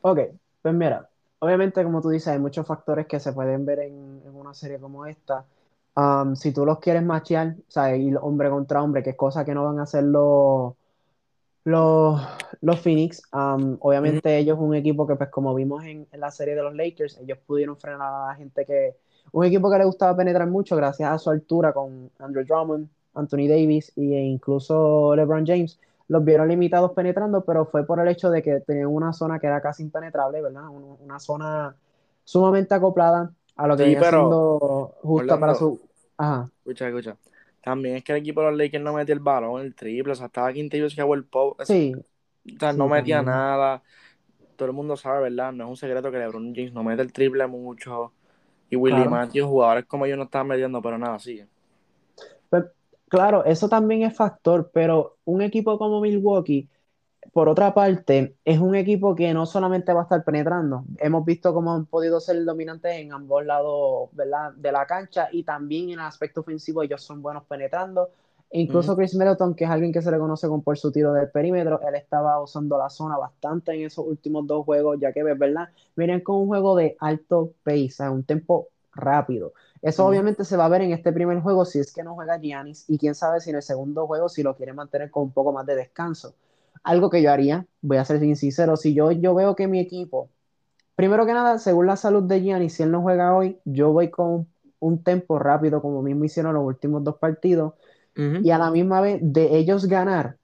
[0.00, 0.18] Ok,
[0.62, 1.08] pues mira,
[1.40, 4.78] obviamente como tú dices, hay muchos factores que se pueden ver en, en una serie
[4.78, 5.44] como esta.
[5.94, 9.44] Am, si tú los quieres machear, o sea, ir hombre contra hombre, que es cosa
[9.44, 10.74] que no van a hacer los,
[11.64, 12.20] los,
[12.60, 16.54] los Phoenix, Ujú, obviamente ellos un equipo que pues como vimos en, en la serie
[16.54, 18.96] de los Lakers, ellos pudieron frenar a la gente que,
[19.32, 23.48] un equipo que le gustaba penetrar mucho gracias a su altura con Andrew Drummond, Anthony
[23.48, 28.42] Davis e incluso LeBron James los vieron limitados penetrando, pero fue por el hecho de
[28.42, 30.68] que tenían una zona que era casi impenetrable, ¿verdad?
[30.68, 31.76] Una, una zona
[32.24, 35.80] sumamente acoplada a lo que Sí, venía pero siendo justa para su...
[36.16, 37.18] Ajá, escucha, escucha.
[37.62, 40.16] También es que el equipo de los Lakers no metía el balón, el triple, o
[40.16, 41.94] sea, estaba Quintillos que el pop, o sí,
[42.58, 43.82] sea, no metía nada.
[44.56, 45.52] Todo el mundo sabe, ¿verdad?
[45.52, 48.14] No es un secreto que LeBron James no mete el triple mucho.
[48.70, 49.08] Y Willie Claro.
[49.08, 51.48] Matthews, jugadores como ellos no estaban metiendo, pero nada, sigue.
[53.08, 56.68] Claro, eso también es factor, pero un equipo como Milwaukee,
[57.32, 60.84] por otra parte, es un equipo que no solamente va a estar penetrando.
[60.98, 64.52] Hemos visto cómo han podido ser dominantes en ambos lados, ¿verdad?
[64.54, 68.10] de la cancha y también en el aspecto ofensivo ellos son buenos penetrando.
[68.50, 71.30] Incluso Chris Middleton, que es alguien que se le conoce con por su tiro del
[71.30, 75.68] perímetro, él estaba usando la zona bastante en esos últimos dos juegos, ya que, ¿verdad?
[75.96, 79.52] Vienen con un juego de alto pace, sea, un tempo rápido.
[79.80, 82.38] Eso obviamente se va a ver en este primer juego si es que no juega
[82.38, 85.32] Giannis y quién sabe si en el segundo juego si lo quiere mantener con un
[85.32, 86.34] poco más de descanso.
[86.82, 90.28] Algo que yo haría, voy a ser sincero, si yo, yo veo que mi equipo,
[90.94, 94.10] primero que nada, según la salud de Giannis, si él no juega hoy, yo voy
[94.10, 94.46] con
[94.80, 97.74] un tempo rápido como mismo hicieron los últimos dos partidos
[98.14, 100.38] y a la misma vez de ellos ganar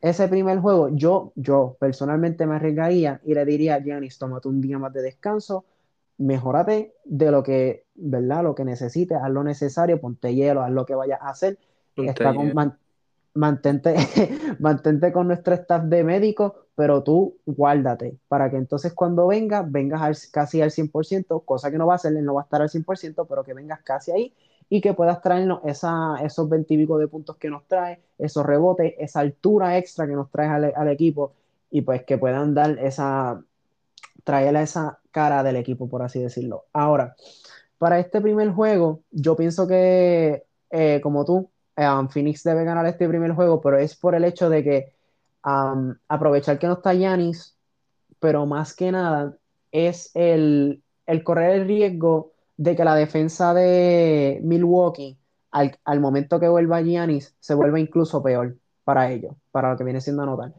[0.00, 4.60] ese primer juego, yo, yo personalmente me arriesgaría y le diría a Giannis, tómate un
[4.60, 5.64] día más de descanso,
[6.18, 8.42] mejórate de lo que, ¿verdad?
[8.44, 11.58] Lo que necesites, haz lo necesario, ponte hielo, haz lo que vayas a hacer,
[12.04, 12.78] está con, man-
[13.34, 13.94] mantente,
[14.60, 20.02] mantente con nuestro staff de médicos, pero tú guárdate para que entonces cuando vengas, vengas
[20.02, 22.68] al- casi al 100%, cosa que no va a él no va a estar al
[22.70, 24.34] 100%, pero que vengas casi ahí
[24.68, 28.44] y que puedas traernos esa, esos 20 y pico de puntos que nos trae, esos
[28.44, 31.32] rebotes, esa altura extra que nos traes al, al equipo
[31.70, 33.42] y pues que puedan dar esa,
[34.24, 36.66] traerle esa cara del equipo, por así decirlo.
[36.72, 37.14] Ahora,
[37.78, 41.50] para este primer juego, yo pienso que, eh, como tú,
[42.10, 44.92] Phoenix debe ganar este primer juego, pero es por el hecho de que
[46.08, 47.56] aprovechar que no está Yanis,
[48.18, 49.36] pero más que nada
[49.70, 50.82] es el,
[51.24, 55.16] correr el riesgo de que la defensa de Milwaukee,
[55.52, 58.56] al, al momento que vuelva Giannis, se vuelva incluso peor.
[58.84, 60.52] para ellos, para lo que viene siendo anotar.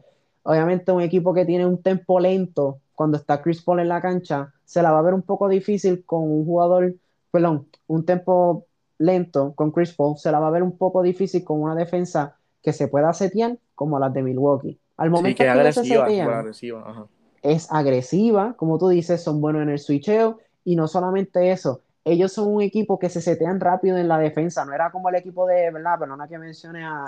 [0.44, 4.52] Obviamente un equipo que tiene un tempo lento cuando está Chris Paul en la cancha,
[4.62, 6.96] se la va a ver un poco difícil con un jugador,
[7.30, 8.66] perdón, un tempo
[8.98, 12.36] lento con Chris Paul, se la va a ver un poco difícil con una defensa
[12.62, 14.78] que se pueda setear como las de Milwaukee.
[14.98, 17.06] Al momento que, que agresiva, se setean, agresiva, ajá.
[17.40, 22.34] es agresiva, como tú dices, son buenos en el switcheo y no solamente eso, ellos
[22.34, 25.46] son un equipo que se setean rápido en la defensa, no era como el equipo
[25.46, 26.00] de, ¿verdad?
[26.00, 27.06] Perdona que mencione a,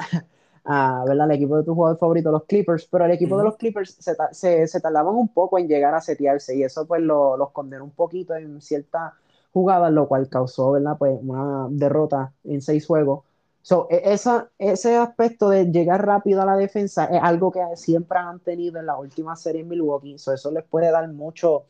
[0.64, 1.30] a ¿verdad?
[1.30, 4.14] el equipo de tu jugador favorito, los Clippers, pero el equipo de los Clippers se,
[4.32, 7.84] se, se tardaban un poco en llegar a setearse y eso pues lo- los condenó
[7.84, 9.12] un poquito en ciertas
[9.52, 10.96] jugadas, lo cual causó, ¿verdad?
[10.98, 13.24] Pues una derrota en seis juegos.
[13.62, 18.18] So, e- esa, ese aspecto de llegar rápido a la defensa es algo que siempre
[18.18, 21.66] han tenido en la última serie en Milwaukee, so, eso les puede dar mucho,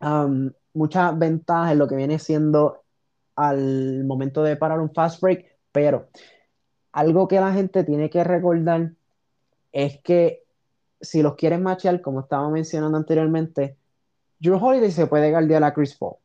[0.00, 2.84] um, muchas ventajas en lo que viene siendo
[3.36, 6.08] al momento de parar un fast break, pero
[6.98, 8.90] algo que la gente tiene que recordar
[9.70, 10.42] es que
[11.00, 13.76] si los quieres machear, como estaba mencionando anteriormente,
[14.40, 16.16] Drew Holiday se puede guardiar a Chris Paul.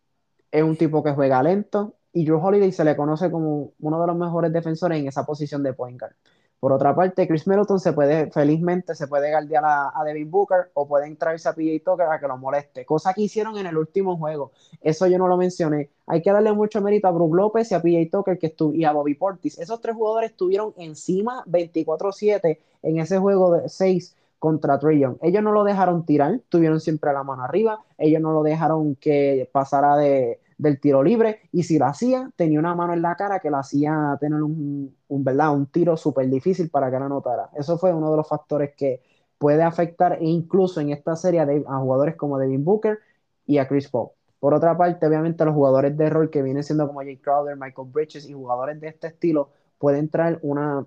[0.52, 4.08] Es un tipo que juega lento y Drew Holiday se le conoce como uno de
[4.08, 6.16] los mejores defensores en esa posición de point guard.
[6.64, 10.88] Por otra parte, Chris Middleton se puede, felizmente, se puede guardiar a, Devin Booker o
[10.88, 14.16] pueden traerse a PJ Tucker a que lo moleste, cosa que hicieron en el último
[14.16, 14.54] juego.
[14.80, 15.90] Eso yo no lo mencioné.
[16.08, 18.94] Hay que darle mucho mérito a Brook López y a PJ Tucker que y a
[18.94, 19.60] Bobby Portis.
[19.60, 25.18] Esos tres jugadores estuvieron encima 24-7 en ese juego de 6 contra Young.
[25.22, 29.50] Ellos no lo dejaron tirar, tuvieron siempre la mano arriba, ellos no lo dejaron que
[29.52, 33.40] pasara de, del tiro libre y si lo hacía, tenía una mano en la cara
[33.40, 35.54] que lo hacía tener un, un, ¿verdad?
[35.54, 37.50] un tiro súper difícil para que la anotara.
[37.56, 39.02] Eso fue uno de los factores que
[39.38, 43.00] puede afectar e incluso en esta serie a, a jugadores como Devin Booker
[43.46, 44.10] y a Chris Paul.
[44.40, 47.90] Por otra parte, obviamente los jugadores de rol que vienen siendo como Jay Crowder, Michael
[47.92, 50.86] Bridges y jugadores de este estilo pueden traer una,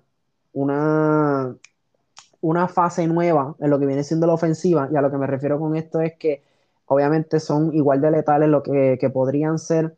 [0.53, 1.55] una,
[2.41, 5.27] una fase nueva en lo que viene siendo la ofensiva y a lo que me
[5.27, 6.43] refiero con esto es que
[6.87, 9.95] obviamente son igual de letales lo que, que podrían ser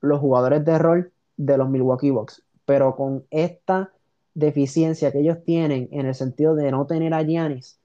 [0.00, 3.92] los jugadores de rol de los Milwaukee Bucks, pero con esta
[4.34, 7.78] deficiencia que ellos tienen en el sentido de no tener a Giannis,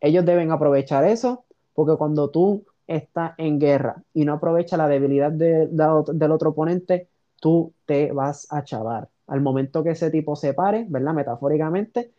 [0.00, 5.32] ellos deben aprovechar eso, porque cuando tú estás en guerra y no aprovechas la debilidad
[5.32, 7.08] de, de, del otro oponente,
[7.40, 9.08] tú te vas a chavar.
[9.26, 11.14] Al momento que ese tipo se pare, ¿verdad?
[11.14, 12.12] Metafóricamente,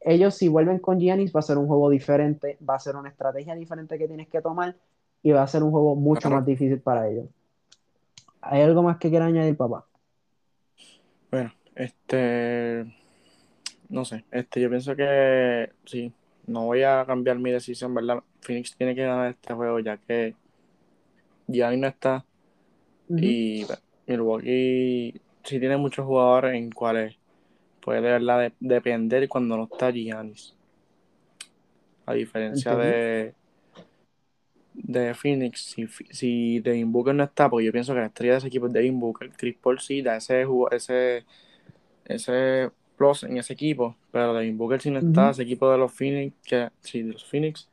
[0.00, 3.08] ellos si vuelven con Giannis va a ser un juego diferente, va a ser una
[3.08, 4.76] estrategia diferente que tienes que tomar
[5.26, 6.36] y va a ser un juego mucho Claro.
[6.36, 7.26] más difícil para ellos.
[8.40, 9.84] ¿Hay algo más que quiera añadir, papá?
[11.32, 12.86] Bueno, este.
[13.88, 16.12] No sé, este, yo pienso que sí,
[16.46, 18.22] no voy a cambiar mi decisión, ¿verdad?
[18.40, 20.36] Phoenix tiene que ganar este juego ya que
[21.48, 22.24] Giannis no está
[23.08, 23.18] Ujú.
[23.20, 27.16] y bueno, Milwaukee sí tiene muchos jugadores en cuales
[27.80, 30.54] puede de verdad de- depender cuando no está Giannis.
[32.06, 33.34] A diferencia de,
[34.76, 38.38] de Phoenix, si, si Devin Booker no está, porque yo pienso que la estrella de
[38.38, 41.24] ese equipo es Devin Booker, Chris Paul sí da ese, jugo- ese,
[42.06, 45.92] ese plus en ese equipo, pero Devin Booker si no está, ese equipo de los
[45.92, 47.68] Phoenix, que sí, de los Phoenix,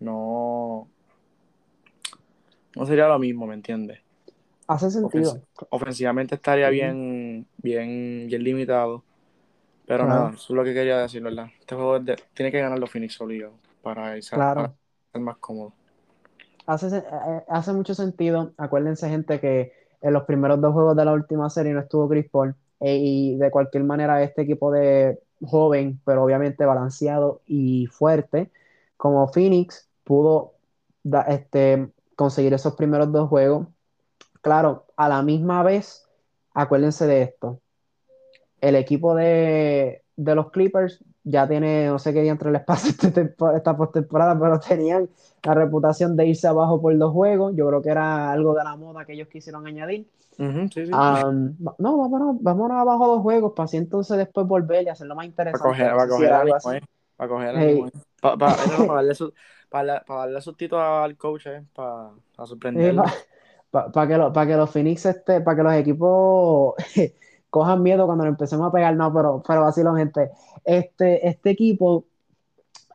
[0.00, 0.88] no,
[2.74, 4.00] no sería lo mismo, ¿me entiendes?
[4.68, 5.32] Hace sentido.
[5.32, 9.04] Ofensi- ofensivamente estaría bien, bien, bien limitado.
[9.86, 10.08] Pero Claro.
[10.08, 11.48] nada, eso es lo que quería decir, ¿verdad?
[11.60, 14.46] Este juego de- tiene que ganar los Phoenix obligado para irse a-
[15.12, 15.74] ser más cómodo.
[16.66, 18.52] Hace, eh, hace mucho sentido.
[18.56, 22.28] Acuérdense, gente, que en los primeros dos juegos de la última serie no estuvo Chris
[22.30, 22.54] Paul.
[22.80, 28.50] eh, y de cualquier manera, este equipo de joven, pero obviamente balanceado y fuerte,
[28.96, 30.54] como Phoenix, pudo
[31.28, 33.68] este, conseguir esos primeros dos juegos.
[34.42, 36.06] Claro, a la misma vez,
[36.54, 37.60] acuérdense de esto.
[38.60, 42.90] El equipo de, de los Clippers ya tiene, no sé qué día entre el espacio
[43.02, 45.08] este esta postemporada, pero tenían
[45.42, 47.54] la reputación de irse abajo por dos juegos.
[47.56, 50.06] Yo creo que era algo de la moda que ellos quisieron añadir.
[50.38, 50.92] Sí, sí.
[50.92, 55.24] Um, no, vámonos, vámonos abajo dos juegos para así entonces después volver y hacerlo más
[55.26, 55.68] para interesante.
[55.68, 56.76] coger, para coger así.
[56.76, 56.80] eh.
[57.16, 57.84] Para coger Hey.
[57.86, 57.90] eh.
[58.20, 58.36] Para
[58.94, 59.32] darle su,
[59.70, 61.64] para, para darle sustito al coach, eh.
[61.74, 63.02] Para, para sorprenderlo.
[63.70, 66.74] para que, lo- pa' que los Phoenix, este, para que los equipos
[67.50, 68.94] cojan miedo cuando nos empecemos a pegar.
[68.94, 70.30] No, pero, pero vacilo, gente.
[70.66, 72.06] Este, este equipo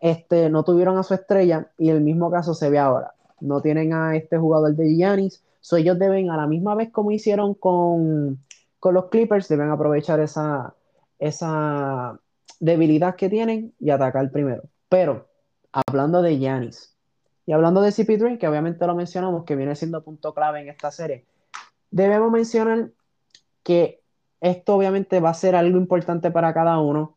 [0.02, 3.14] este, no tuvieron a su estrella y el mismo caso se ve ahora.
[3.40, 5.42] No tienen a este jugador de Giannis.
[5.62, 8.44] So ellos deben, a la misma vez como hicieron con,
[8.80, 10.76] con los Clippers, deben aprovechar esa,
[11.18, 12.20] esa
[12.60, 14.64] debilidad que tienen y atacar primero.
[14.90, 15.28] Pero,
[15.72, 16.98] hablando de Giannis
[17.46, 20.92] y hablando de CP3, que obviamente lo mencionamos, que viene siendo punto clave en esta
[20.92, 21.26] serie,
[21.90, 22.92] debemos mencionar
[23.64, 24.02] que
[24.42, 27.16] esto obviamente va a ser algo importante para cada uno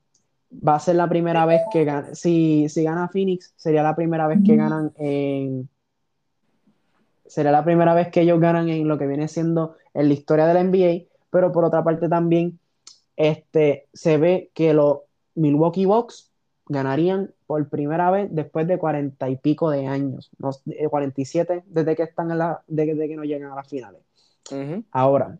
[0.66, 4.26] va a ser la primera vez que gana, si, si gana Phoenix, sería la primera
[4.26, 5.68] vez que ganan en,
[7.26, 10.46] sería la primera vez que ellos ganan en lo que viene siendo en la historia
[10.46, 12.58] de la NBA, pero por otra parte también
[13.16, 14.98] este, se ve que los
[15.34, 16.30] Milwaukee Bucks
[16.66, 20.50] ganarían por primera vez después de cuarenta y pico de años, no,
[20.88, 24.00] 47 desde que están en la, desde que no llegan a las finales.
[24.90, 25.38] Ahora,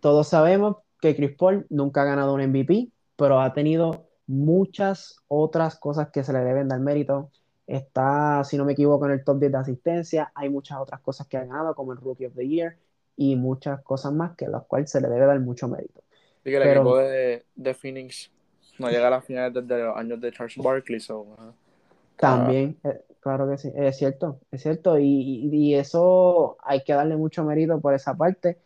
[0.00, 2.88] todos sabemos que Chris Paul nunca ha ganado un MVP,
[3.20, 7.30] pero ha tenido muchas otras cosas que se le deben dar mérito.
[7.66, 10.32] Está, si no me equivoco, en el top 10 de asistencia.
[10.34, 12.78] Hay muchas otras cosas que ha ganado, como el Rookie of the Year
[13.18, 16.00] y muchas cosas más que las cuales se le debe dar mucho mérito.
[16.42, 18.30] Sí, que el equipo de, de, Phoenix
[18.78, 20.98] no llega a las finales desde los años de Charles Barkley.
[22.16, 24.98] También, eh, claro que sí, es cierto, es cierto.
[24.98, 28.56] Y, y, eso hay que darle mucho mérito por esa parte.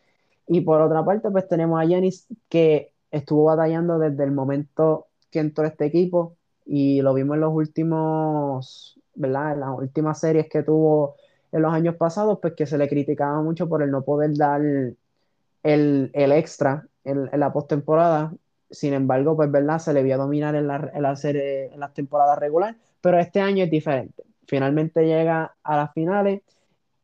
[0.47, 5.41] Y por otra parte, pues tenemos a Yanis que estuvo batallando desde el momento que
[5.41, 9.53] entró este equipo y lo vimos en los últimos, ¿verdad?
[9.55, 11.17] En las últimas series que tuvo
[11.53, 14.61] en los años pasados, pues que se le criticaba mucho por el no poder dar
[14.63, 18.35] el, el extra en, en la postemporada.
[18.71, 19.79] Sin embargo, pues, ¿verdad?
[19.79, 23.41] Se le vio dominar en la, en la serie, en las temporadas regulares, pero este
[23.41, 24.25] año es diferente.
[24.47, 26.43] Finalmente llega a las finales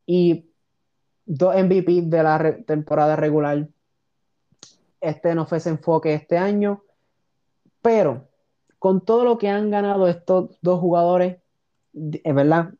[0.05, 0.45] y
[1.25, 3.67] dos MVP de la temporada regular.
[5.01, 6.83] Este no fue ese enfoque este año,
[7.81, 8.27] pero
[8.79, 11.37] con todo lo que han ganado estos dos jugadores,
[11.93, 12.73] es verdad,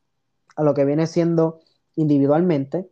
[0.55, 1.59] a lo que viene siendo
[1.95, 2.89] individualmente,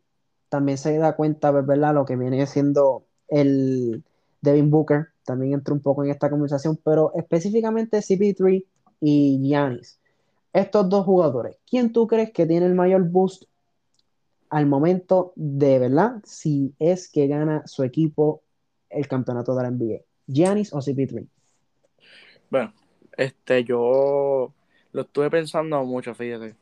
[0.49, 1.93] también se da cuenta, ¿verdad?
[1.93, 4.03] Lo que viene siendo el
[4.41, 8.65] Devin Booker, también entra un poco en esta conversación, pero específicamente CP3
[9.01, 9.99] y Giannis.
[10.51, 13.43] Estos dos jugadores, ¿quién tú crees que tiene el mayor boost
[14.49, 18.41] al momento de verdad si es que gana su equipo
[18.89, 20.01] el campeonato de la NBA?
[20.27, 21.27] ¿Giannis o CP3?
[22.49, 22.73] Bueno,
[23.17, 24.53] este, yo
[24.91, 26.55] lo estuve pensando mucho, fíjate.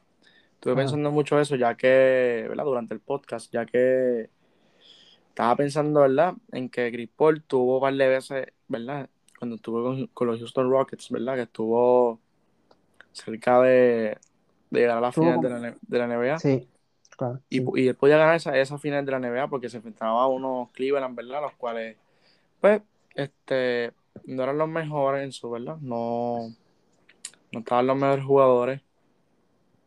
[0.54, 2.66] Estuve pensando mucho eso, ya que, ¿verdad?
[2.66, 4.30] Durante el podcast, ya que
[5.30, 6.34] estaba pensando, ¿verdad?
[6.52, 9.08] En que Chris Paul tuvo un par de veces, ¿verdad?
[9.38, 11.36] Cuando estuvo con, los Houston Rockets, ¿verdad?
[11.36, 12.20] Que estuvo
[13.12, 14.18] cerca de,
[14.72, 16.40] llegar a la final de la, de la NBA.
[16.40, 16.68] Sí.
[17.50, 20.70] Y, él podía ganar esa, esa final de la NBA porque se enfrentaba a unos
[20.72, 21.42] Cleveland, ¿verdad?
[21.42, 21.98] Los cuales,
[22.62, 22.82] pues,
[23.16, 23.94] este,
[24.26, 25.78] no eran los mejores en su, ¿verdad?
[25.82, 26.50] No,
[27.52, 28.82] no estaban los mejores jugadores.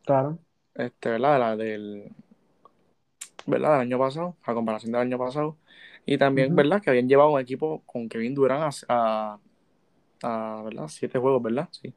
[0.05, 0.37] Claro.
[0.75, 1.39] Este, ¿verdad?
[1.39, 2.11] La del,
[3.45, 3.71] ¿verdad?
[3.73, 5.57] Del año pasado, a comparación del año pasado.
[6.05, 6.81] Y también, ¿verdad?
[6.81, 9.39] Que habían llevado un equipo con Kevin Durant a,
[10.23, 10.87] a, ¿verdad?
[10.87, 11.69] Siete juegos, ¿verdad?
[11.71, 11.93] Sí.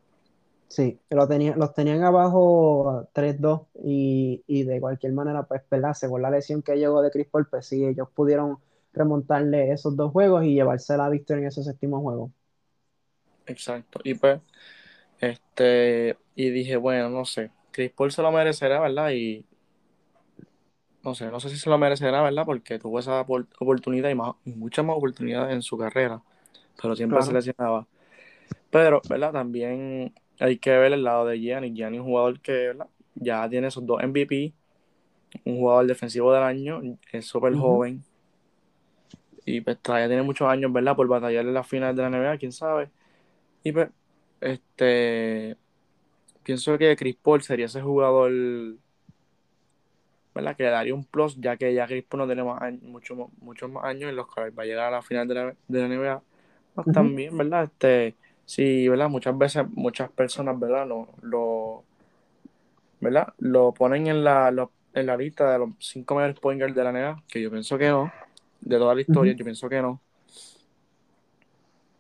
[0.69, 5.95] Sí, lo tenía, los tenían abajo 3-2 y, y, de cualquier manera, pues, ¿verdad?
[5.95, 8.59] Según la lesión que llegó de Chris Paul, pues sí, ellos pudieron
[8.95, 12.33] remontarle esos dos juegos y llevarse la victoria en ese séptimo juego.
[13.47, 14.01] Exacto.
[14.05, 14.41] Y pues,
[15.21, 19.11] este, y dije, bueno, no sé, Chris Paul se lo merecerá, ¿verdad?
[19.11, 19.45] Y
[21.03, 22.45] no sé, no sé si se lo merecerá, ¿verdad?
[22.47, 26.23] Porque tuvo esa oportunidad y, más, muchas más oportunidades en su carrera,
[26.81, 27.87] pero siempre se lesionaba.
[28.71, 29.33] Pero, ¿verdad?
[29.33, 31.75] También hay que ver el lado de Gianni.
[31.75, 32.73] Gianni es un jugador que
[33.15, 34.55] ya tiene esos dos MVP,
[35.45, 36.81] un jugador defensivo del año,
[37.13, 38.03] es súper joven.
[39.45, 40.97] Y pues todavía tiene muchos años, ¿verdad?
[40.97, 42.91] Por batallar en la final de la NBA, quién sabe.
[43.63, 43.89] Y pues,
[44.41, 45.57] este.
[46.43, 48.31] Pienso que Chris Paul sería ese jugador,
[50.35, 50.57] ¿verdad?
[50.57, 52.43] Que le daría un plus, ya que ya Chris Paul no tiene
[52.83, 55.55] muchos muchos más años en los que va a llegar a la final de la,
[55.69, 56.23] de la NBA.
[56.75, 57.65] Pues también, ¿verdad?
[57.65, 58.15] Este
[58.47, 59.09] Sí, ¿verdad?
[59.09, 60.87] Muchas veces, muchas personas, ¿verdad?
[60.87, 61.85] Lo, lo,
[63.01, 63.33] ¿verdad?
[63.39, 66.93] Lo ponen en la, en la lista de los cinco mejores point guards de la
[66.93, 68.13] NBA, que yo pienso que no,
[68.65, 70.01] de toda la historia, yo pienso que no.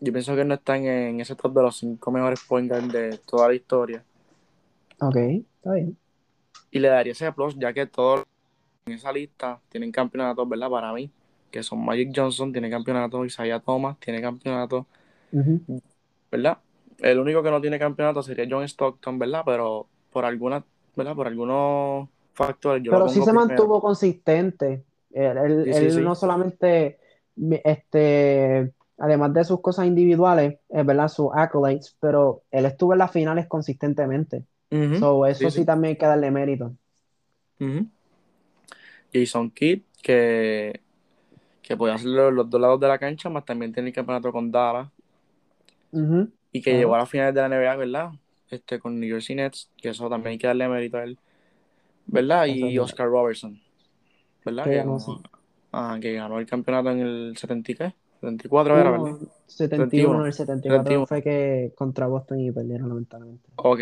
[0.01, 3.49] Yo pienso que no están en ese top de los cinco mejores point de toda
[3.49, 4.03] la historia.
[5.01, 5.97] Ok, está bien.
[6.71, 8.25] Y le daría ese plus, ya que todos
[8.87, 10.69] en esa lista tienen campeonatos, ¿verdad?
[10.69, 11.11] Para mí,
[11.51, 14.87] que son Magic Johnson, tiene campeonato, Isaiah Thomas, tiene campeonato.
[16.31, 16.59] ¿verdad?
[16.99, 19.43] El único que no tiene campeonato sería John Stockton, ¿verdad?
[19.45, 20.65] Pero por alguna,
[20.97, 21.15] ¿verdad?
[21.15, 22.83] Por algunos factores.
[22.83, 24.85] Yo Pero sí se mantuvo consistente.
[25.15, 26.99] Él, no solamente,
[27.65, 33.12] este, además de sus cosas individuales, es verdad, sus accolades, pero él estuvo en las
[33.12, 34.45] finales consistentemente.
[34.71, 36.75] eso sí, también hay que darle mérito.
[39.12, 40.81] Jason Kidd, que,
[41.62, 44.51] que puede hacerlo los dos lados de la cancha, más también tiene el campeonato con
[44.51, 44.89] Dallas.
[46.51, 48.11] Y que llegó a las finales de la NBA, ¿verdad?
[48.51, 51.19] Este, con New Jersey Nets, que eso también hay que darle mérito a él.
[52.07, 52.47] ¿Verdad?
[52.47, 53.64] Y Oscar Robertson.
[54.45, 54.64] ¿Verdad?
[54.64, 57.95] Que ganó, que ganó, el campeonato en el 70 ¿qué?
[58.20, 59.18] 74 era, ¿verdad?
[59.47, 63.49] 71, el 74 fue que contra Boston y perdieron lamentablemente.
[63.57, 63.80] Ok.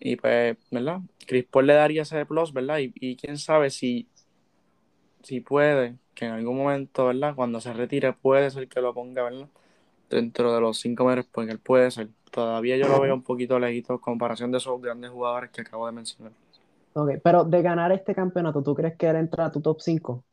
[0.00, 1.00] Y pues, ¿verdad?
[1.26, 2.78] Chris Paul le daría ese plus, ¿verdad?
[2.78, 4.08] Y, y quién sabe si,
[5.22, 7.34] si puede, que en algún momento, ¿verdad?
[7.34, 9.48] Cuando se retire, puede ser que lo ponga, ¿verdad?
[10.10, 12.08] Dentro de los cinco meses, pues él puede ser.
[12.30, 15.86] Todavía yo lo veo un poquito lejito en comparación de esos grandes jugadores que acabo
[15.86, 16.32] de mencionar.
[16.94, 20.24] Ok, pero de ganar este campeonato, ¿tú crees que él entra a tu top 5?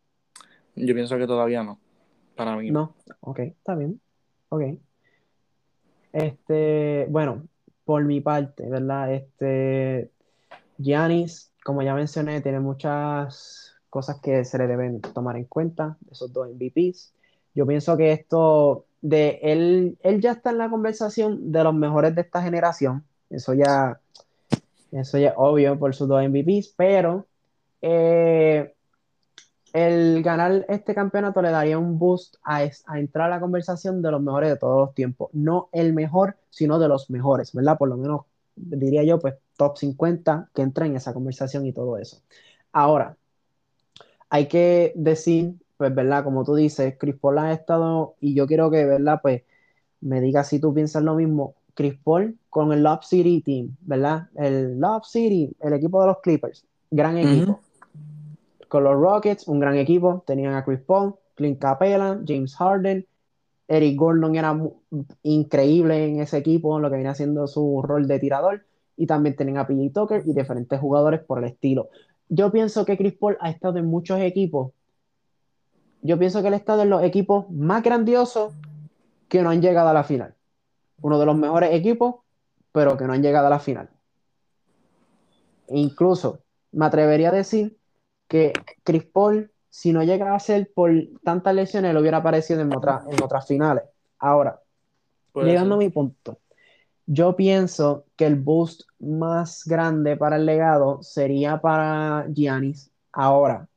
[0.76, 1.80] Yo pienso que todavía no.
[2.36, 2.72] Para mí.
[2.72, 4.00] No, ok, está bien.
[4.50, 4.64] Ok.
[6.14, 7.44] Este, bueno,
[7.86, 9.14] por mi parte, ¿verdad?
[9.14, 10.12] Este,
[10.78, 16.32] Giannis, como ya mencioné, tiene muchas cosas que se le deben tomar en cuenta, esos
[16.32, 17.14] dos MVPs.
[17.54, 22.16] Yo pienso que esto de él, él ya está en la conversación de los mejores
[22.16, 23.04] de esta generación.
[23.30, 24.00] Eso ya,
[24.92, 27.28] eso ya es obvio por sus dos MVPs, pero
[27.82, 28.74] eh,
[29.74, 34.22] el ganar este campeonato le daría un boost a, entrar a la conversación de los
[34.22, 35.30] mejores de todos los tiempos.
[35.34, 37.78] No el mejor, sino de los mejores, ¿verdad?
[37.78, 38.22] Por lo menos
[38.56, 42.22] diría yo, pues top 50 que entra en esa conversación y todo eso.
[42.74, 43.18] Ahora,
[44.30, 46.24] hay que decir, pues, ¿verdad?
[46.24, 49.20] Como tú dices, Chris Paul ha estado, y yo quiero que, ¿verdad?
[49.22, 49.44] Pues
[50.02, 51.56] me digas si tú piensas lo mismo.
[51.82, 54.28] Chris Paul con el Love City Team, ¿verdad?
[54.36, 57.60] El Love City, el equipo de los Clippers, gran equipo
[58.68, 60.24] con los Rockets, un gran equipo.
[60.28, 63.06] Tenían a Chris Paul, Clint Capella, James Harden.
[63.68, 64.58] Eric Gordon era
[65.24, 68.64] increíble en ese equipo, en lo que viene haciendo su rol de tirador.
[68.96, 71.90] Y también tenían a PJ Tucker y diferentes jugadores por el estilo.
[72.30, 74.72] Yo pienso que Chris Paul ha estado en muchos equipos.
[76.04, 78.54] Yo pienso que él ha estado en los equipos más grandiosos
[79.28, 80.36] que no han llegado a la final.
[81.02, 82.16] Uno de los mejores equipos,
[82.72, 83.90] pero que no han llegado a la final.
[85.70, 86.40] Incluso
[86.72, 87.78] me atrevería a decir
[88.28, 90.92] que Chris Paul, si no llegaba a ser por
[91.24, 93.84] tantas lesiones, lo hubiera aparecido en, otra, en otras finales.
[94.20, 94.62] Ahora,
[95.34, 96.40] llegando a mi punto,
[97.06, 102.92] yo pienso que el boost más grande para el legado sería para Giannis.
[103.12, 103.68] Ahora,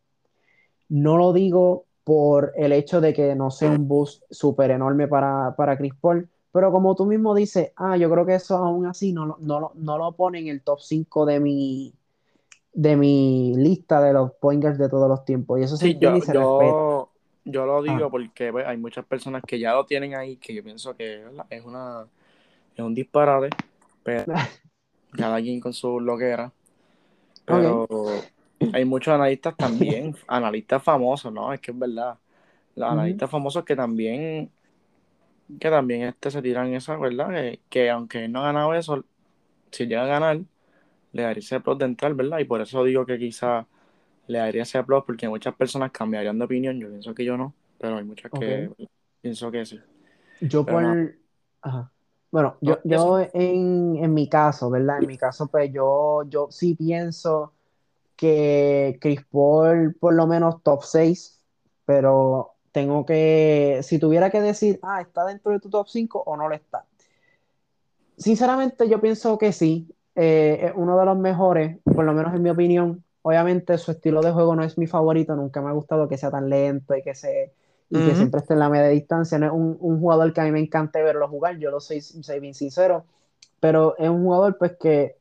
[0.89, 5.55] no lo digo por el hecho de que no sea un boost súper enorme para,
[5.57, 9.13] para Chris Paul, pero como tú mismo dices, ah, yo creo que eso aún así
[9.13, 11.93] no, no, no lo pone en el top 5 de mi,
[12.73, 15.59] de mi lista de los pointers de todos los tiempos.
[15.59, 17.11] Y eso sí, yo, yo,
[17.45, 18.09] yo, lo digo ah.
[18.09, 21.65] porque pues, hay muchas personas que ya lo tienen ahí, que yo pienso que es
[21.65, 22.07] una
[22.77, 23.51] es un disparate,
[24.05, 24.33] pero
[25.11, 26.53] cada quien con su loquera.
[27.45, 27.89] Pero
[28.73, 31.53] hay muchos analistas también, analistas famosos, ¿no?
[31.53, 32.17] Es que es verdad.
[32.77, 34.53] Los analistas famosos que también
[35.61, 37.31] que también este se tiran esa, ¿verdad?
[37.31, 39.05] Que, que aunque no ha ganado eso,
[39.71, 40.41] si llega a ganar,
[41.13, 42.39] le daría ese plus de entrar, ¿verdad?
[42.39, 43.67] Y por eso digo que quizá
[44.27, 46.79] le daría ese plus, porque muchas personas cambiarían de opinión.
[46.81, 48.71] Yo pienso que yo no, pero hay muchas que
[49.21, 49.81] pienso que sí.
[50.41, 50.85] Yo por.
[51.63, 51.91] Ajá.
[52.31, 54.99] Bueno, yo, yo en, en, mi caso, ¿verdad?
[55.01, 57.53] En mi caso, pues yo, yo sí pienso
[58.17, 61.41] que Chris Paul por lo menos top 6,
[61.85, 66.37] pero tengo que, si tuviera que decir, ah, ¿está dentro de tu top 5 o
[66.37, 66.85] no lo está?
[68.17, 72.43] Sinceramente yo pienso que sí, eh, es uno de los mejores, por lo menos en
[72.43, 73.05] mi opinión.
[73.23, 76.33] Obviamente su estilo de juego no es mi favorito, nunca me ha gustado que sea
[76.33, 77.53] tan lento y que, se,
[77.91, 79.39] y que siempre esté en la media distancia.
[79.39, 82.01] No es un, un, jugador que a mí me encanta verlo jugar, yo lo soy,
[82.01, 83.05] soy bien sincero,
[83.61, 85.17] pero es un jugador pues que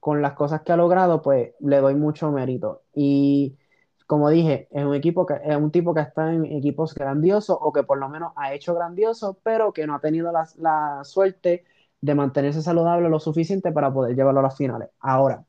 [0.00, 2.80] con las cosas que ha logrado pues le doy mucho mérito.
[2.94, 3.58] Y
[4.06, 7.72] como dije, es un equipo que es un tipo que está en equipos grandiosos o
[7.72, 11.64] que por lo menos ha hecho grandioso, pero que no ha tenido la, la suerte
[12.00, 14.90] de mantenerse saludable lo suficiente para poder llevarlo a las finales.
[15.00, 15.44] Ahora,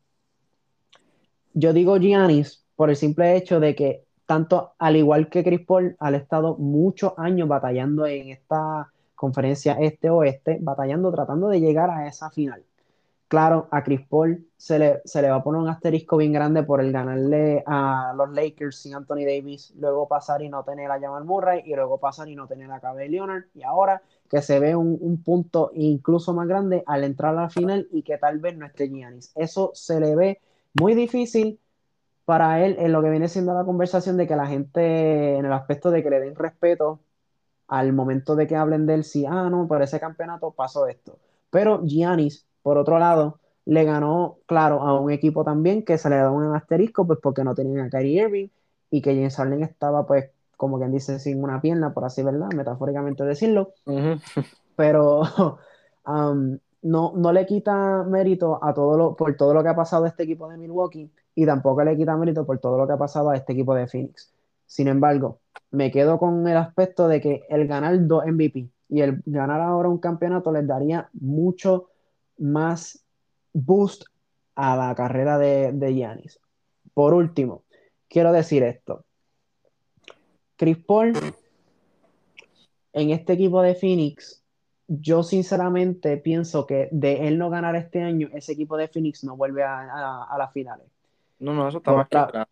[1.53, 5.95] yo digo Giannis por el simple hecho de que tanto al igual que Chris Paul,
[5.99, 12.29] ha estado muchos años batallando en esta conferencia este-oeste, batallando, tratando de llegar a esa
[12.31, 12.63] final.
[13.27, 16.61] Claro, a Chris Paul se le, se le va a poner un asterisco bien grande
[16.61, 20.99] por el ganarle a los Lakers sin Anthony Davis, luego pasar y no tener a
[20.99, 24.59] Jamal Murray, y luego pasar y no tener a Kawhi Leonard, y ahora que se
[24.59, 28.57] ve un, punto incluso más grande al entrar a la final y que tal vez
[28.57, 29.31] no esté Giannis.
[29.35, 30.41] Eso se le ve
[30.79, 31.59] muy difícil
[32.25, 35.53] para él en lo que viene siendo la conversación de que la gente, en el
[35.53, 37.01] aspecto de que le den respeto
[37.67, 41.17] al momento de que hablen de él, si, ah, no, por ese campeonato pasó esto.
[41.49, 46.15] Pero Giannis, por otro lado, le ganó, claro, a un equipo también que se le
[46.15, 48.47] da un asterisco, pues porque no tenían a Kyrie Irving
[48.89, 52.47] y que James Harden estaba, pues, como quien dice, sin una pierna, por así, ¿verdad?
[52.55, 53.73] Metafóricamente decirlo.
[54.75, 55.21] Pero
[56.07, 60.05] um, no, no le quita mérito a todo lo, por todo lo que ha pasado
[60.05, 62.97] a este equipo de Milwaukee y tampoco le quita mérito por todo lo que ha
[62.97, 64.33] pasado a este equipo de Phoenix.
[64.65, 65.37] Sin embargo,
[65.69, 69.87] me quedo con el aspecto de que el ganar dos MVP y el ganar ahora
[69.87, 71.89] un campeonato les daría mucho
[72.37, 73.05] más
[73.53, 74.05] boost
[74.55, 76.39] a la carrera de, de Giannis.
[76.93, 77.63] Por último,
[78.07, 79.05] quiero decir esto.
[80.57, 81.13] Chris Paul
[82.95, 84.41] en este equipo de Phoenix,
[84.87, 89.35] yo sinceramente pienso que de él no ganar este año, ese equipo de Phoenix no
[89.35, 90.87] vuelve a, a, las finales.
[91.37, 92.45] No, no, eso está más claro.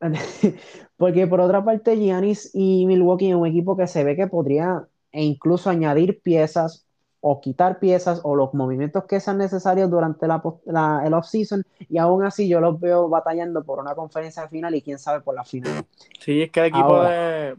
[0.96, 4.86] Porque por otra parte, Giannis y Milwaukee es un equipo que se ve que podría
[5.10, 6.85] e incluso añadir piezas
[7.20, 11.98] o quitar piezas o los movimientos que sean necesarios durante la, la el off-season y
[11.98, 15.44] aún así yo los veo batallando por una conferencia final y quién sabe por la
[15.44, 15.84] final.
[16.20, 17.56] Sí, es que el equipo de,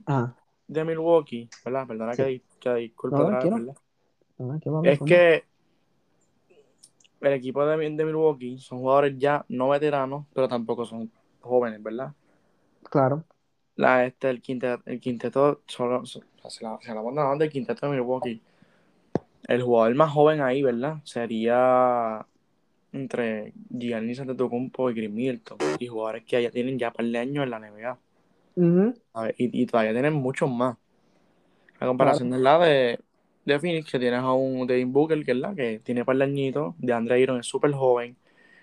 [0.68, 1.88] de, Milwaukee, ¿verdad?
[1.88, 3.76] Perdona que, que disculpe, ¿verdad?
[4.84, 5.44] es que
[7.22, 12.14] el equipo de, de Milwaukee son jugadores ya no veteranos, pero tampoco son jóvenes, ¿verdad?
[12.84, 13.24] Claro.
[13.76, 16.22] La, este, el quinteto, el quinteto solo, se
[16.62, 18.42] la, se la del quinteto de Milwaukee.
[19.48, 20.98] El jugador más joven ahí, ¿verdad?
[21.04, 22.26] Sería
[22.92, 25.58] entre Giannis Antetokounmpo y Chris Middleton.
[25.80, 28.00] Y jugadores que ya tienen ya par de años en la NBA.
[29.38, 30.78] y, y, todavía tienen muchos más.
[31.80, 33.00] La comparación es la de,
[33.46, 36.24] de Phoenix, que tienes a un Devin Booker, que es la que tiene par de
[36.24, 36.76] añitos.
[36.80, 38.18] De Andre Iron es súper joven.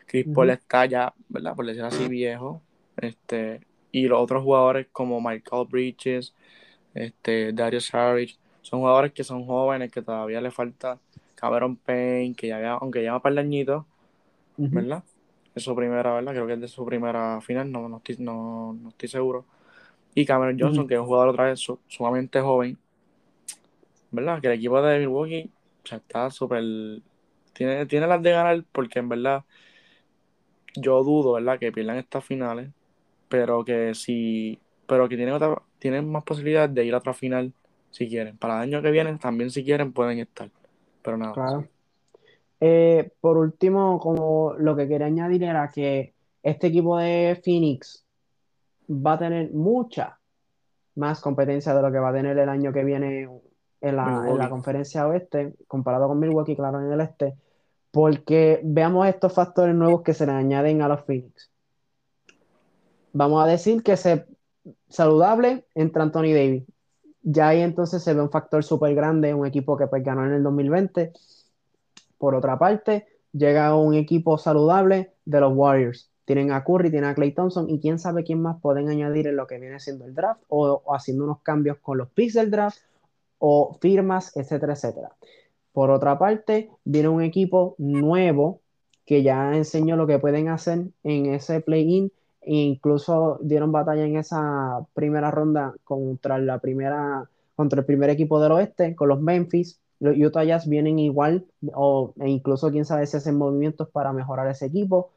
[0.07, 1.55] Chris Paul está ya, ¿verdad?
[1.55, 2.61] Por decir así, viejo.
[2.97, 3.61] Este,
[3.91, 6.35] y los otros jugadores como Michael Bridges,
[6.95, 10.99] este, Darius Harris, son jugadores que son jóvenes, que todavía le falta
[11.35, 13.85] Cameron Payne, que ya aunque lleva par de añitos,
[14.57, 15.05] ¿verdad?
[15.55, 16.33] Es su primera, ¿verdad?
[16.33, 19.45] Creo que es de su primera final, no, no, estoy, no, estoy seguro.
[20.15, 22.79] Y Cameron Johnson, que es un jugador otra vez sumamente joven,
[24.11, 24.41] ¿verdad?
[24.41, 25.51] Que el equipo de Milwaukee
[25.85, 26.63] está súper...
[27.53, 29.45] Tiene, tiene las de ganar porque en verdad
[30.75, 31.59] yo dudo, ¿verdad?
[31.59, 32.71] Que pierdan estas finales
[33.29, 37.53] pero que si pero que tienen otra, tienen más posibilidades de ir a otra final
[37.95, 38.37] si quieren.
[38.37, 40.51] Para el año que viene también si quieren pueden estar.
[41.03, 41.33] Pero nada.
[41.33, 41.69] Claro.
[42.61, 48.05] Eh, por último, como lo que quería añadir era que este equipo de Phoenix
[48.89, 50.19] va a tener mucha
[50.97, 53.29] más competencia de lo que va a tener el año que viene
[53.81, 57.35] en la, en la conferencia oeste, comparado con Milwaukee, claro, en el este,
[57.91, 61.51] porque veamos estos factores nuevos que se le añaden a los Phoenix
[63.15, 64.27] vamos a decir que se
[64.91, 66.65] saludable entra Anthony Davis.
[67.27, 70.33] Ya ahí entonces se ve un factor súper grande, un equipo que pues ganó en
[70.33, 71.13] el 2020.
[72.19, 76.11] Por otra parte, llega un equipo saludable de los Warriors.
[76.27, 79.37] Tienen a Curry, tienen a Clay Thompson y quién sabe quién más pueden añadir en
[79.37, 82.51] lo que viene siendo el draft o, o haciendo unos cambios con los picks del
[82.51, 82.79] draft
[83.39, 85.11] o firmas, etcétera, etcétera.
[85.73, 88.61] Por otra parte, viene un equipo nuevo
[89.07, 92.13] que ya enseñó lo que pueden hacer en ese play-in
[92.47, 98.53] incluso dieron batalla en esa primera ronda contra la primera contra el primer equipo del
[98.53, 99.81] oeste con los Memphis.
[100.01, 104.49] Los Utah Jazz vienen igual o, e incluso quién sabe si hacen movimientos para mejorar
[104.49, 105.11] ese equipo.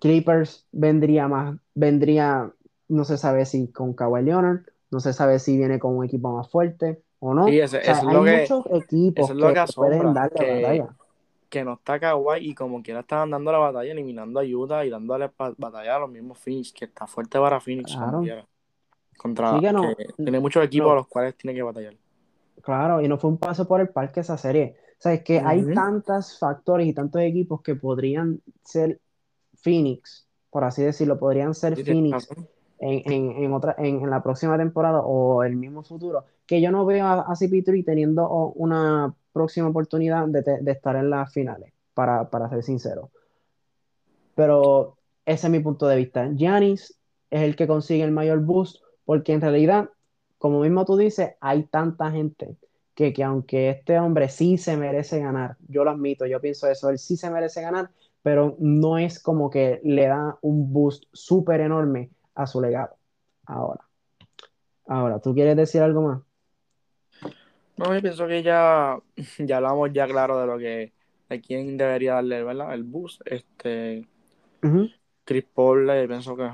[0.00, 2.50] Clippers vendría más vendría
[2.88, 6.30] no se sabe si con Kawhi Leonard no se sabe si viene con un equipo
[6.32, 7.46] más fuerte o no.
[7.46, 7.62] Hay
[8.06, 10.96] muchos equipos que, pueden darle batalla
[11.52, 15.30] que no está Kawhi y como quiera estaban dando la batalla, eliminando ayuda y dándole
[15.36, 17.94] batalla a los mismos Phoenix, que está fuerte para Phoenix
[19.18, 19.60] Contra,
[20.16, 21.94] tiene muchos equipos a los cuales tiene que batallar.
[22.62, 24.76] Claro, y no fue un paso por el parque esa serie.
[24.98, 28.98] O sea, es que hay tantos factores y tantos equipos que podrían ser
[29.56, 32.28] Phoenix, por así decirlo, podrían ser Phoenix
[32.78, 37.20] en, otra, en, la próxima temporada o el mismo futuro, que yo no veo a,
[37.20, 43.10] a CP3 teniendo una próxima oportunidad de, estar en las finales, para, ser sincero.
[44.34, 46.30] Pero ese es mi punto de vista.
[46.32, 46.98] Giannis
[47.30, 49.90] es el que consigue el mayor boost, porque en realidad,
[50.38, 52.56] como mismo tú dices, hay tanta gente
[52.94, 56.90] que, que aunque este hombre sí se merece ganar, yo lo admito, yo pienso eso,
[56.90, 57.90] él sí se merece ganar,
[58.22, 62.96] pero no es como que le da un boost súper enorme a su legado.
[63.46, 63.84] Ahora,
[64.86, 66.22] ahora, ¿tú quieres decir algo más?
[67.82, 68.96] No, yo pienso que ya,
[69.38, 70.92] ya hablamos ya claro de lo que,
[71.28, 72.74] de quién debería darle, ¿verdad?
[72.74, 73.22] El boost.
[73.24, 74.06] Este,
[75.24, 76.48] Chris Paul, le pienso que,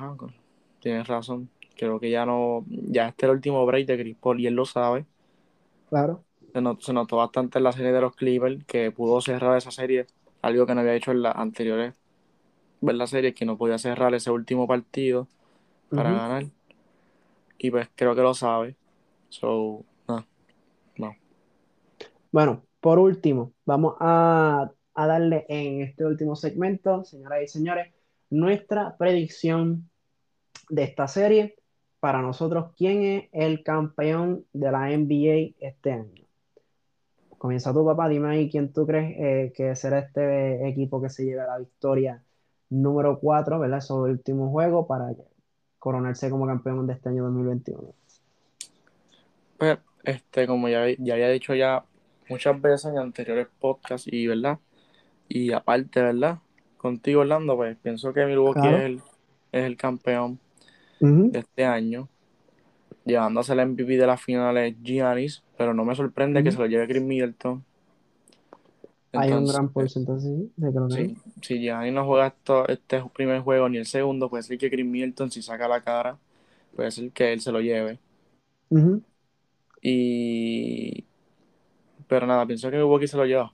[0.80, 1.50] tienes razón.
[1.76, 4.54] Creo que ya no, ya este es el último break de Chris Paul y él
[4.54, 5.04] lo sabe.
[5.90, 6.24] Claro.
[6.80, 10.06] Se notó, bastante en la serie de los Clippers que pudo cerrar esa serie,
[10.40, 11.94] algo que no había hecho en las anteriores,
[12.80, 15.28] la serie que no podía cerrar ese último partido
[15.90, 16.46] para ganar.
[17.58, 18.76] Y pues creo que lo sabe.
[19.28, 19.84] So.
[22.30, 27.92] Bueno, por último, vamos a, a darle en este último segmento, señoras y señores,
[28.30, 29.88] nuestra predicción
[30.68, 31.56] de esta serie
[32.00, 36.24] para nosotros, ¿quién es el campeón de la NBA este año?
[37.38, 41.24] Comienza tu papá, dime ahí quién tú crees eh, que será este equipo que se
[41.24, 42.22] lleve la victoria
[42.70, 43.80] número 4, ¿verdad?
[43.80, 45.12] Sobre el último juego para
[45.78, 47.94] coronarse como campeón de este año 2021.
[49.56, 51.84] Pues, este, como ya, ya había dicho ya
[52.28, 54.58] muchas veces en anteriores podcasts y, ¿verdad?
[55.28, 56.38] Y aparte, ¿verdad?
[56.76, 58.78] Contigo, Orlando, pues pienso que Milwaukee Claro.
[58.78, 59.02] es, el,
[59.52, 60.40] es el campeón
[61.00, 62.08] de este año,
[63.04, 66.88] llevándose el MVP de las finales Giannis, pero no me sorprende que se lo lleve
[66.88, 67.64] Chris Middleton.
[69.12, 73.02] Hay un gran porcentaje sí, de que lo sí, si Giannis no juega esto, este
[73.14, 76.18] primer juego ni el segundo, puede ser que Chris Middleton, si saca la cara,
[76.76, 77.98] puede ser que él se lo lleve.
[79.82, 81.07] Y...
[82.08, 83.52] Pero nada, pienso que Milwaukee se lo lleva.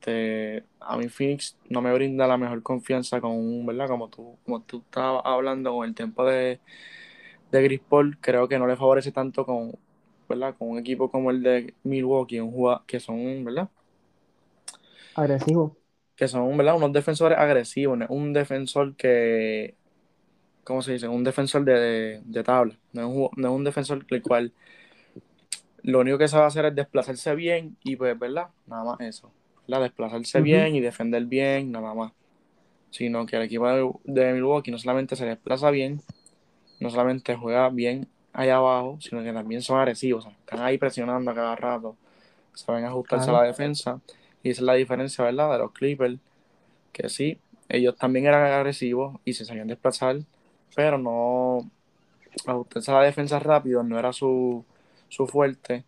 [0.00, 3.88] Este, a mí Phoenix no me brinda la mejor confianza con, ¿verdad?
[3.88, 6.60] Como tú, como tú estabas hablando con el tiempo de,
[7.52, 9.72] de Chris Paul, creo que no le favorece tanto con,
[10.28, 10.56] ¿verdad?
[10.58, 13.70] Con un equipo como el de Milwaukee, un jugado- que son, ¿verdad?
[15.14, 15.76] Agresivo.
[16.16, 16.76] Que son, ¿verdad?
[16.76, 19.76] Unos defensores agresivos, no un defensor que,
[20.64, 21.08] ¿cómo se dice?
[21.08, 24.52] Un defensor de, de, de tabla, no es, un, no es un defensor el cual
[25.88, 28.48] lo único que sabe hacer es desplazarse bien y pues, ¿verdad?
[28.66, 29.32] Nada más eso.
[29.66, 29.84] ¿verdad?
[29.84, 32.12] Desplazarse bien y defender bien, nada más.
[32.90, 33.66] Sino que el equipo
[34.04, 36.02] de, Milwaukee no solamente se desplaza bien,
[36.78, 40.26] no solamente juega bien allá abajo, sino que también son agresivos.
[40.26, 41.96] o sea, están ahí presionando a cada rato,
[42.52, 43.98] saben ajustarse a la defensa.
[44.42, 45.52] Y esa es la diferencia, ¿verdad?
[45.52, 46.18] De los Clippers,
[46.92, 47.38] que sí,
[47.70, 50.18] ellos también eran agresivos y se sabían desplazar,
[50.76, 51.70] pero no
[52.46, 54.64] ajustarse a la defensa rápido no era su,
[55.08, 55.84] su fuerte.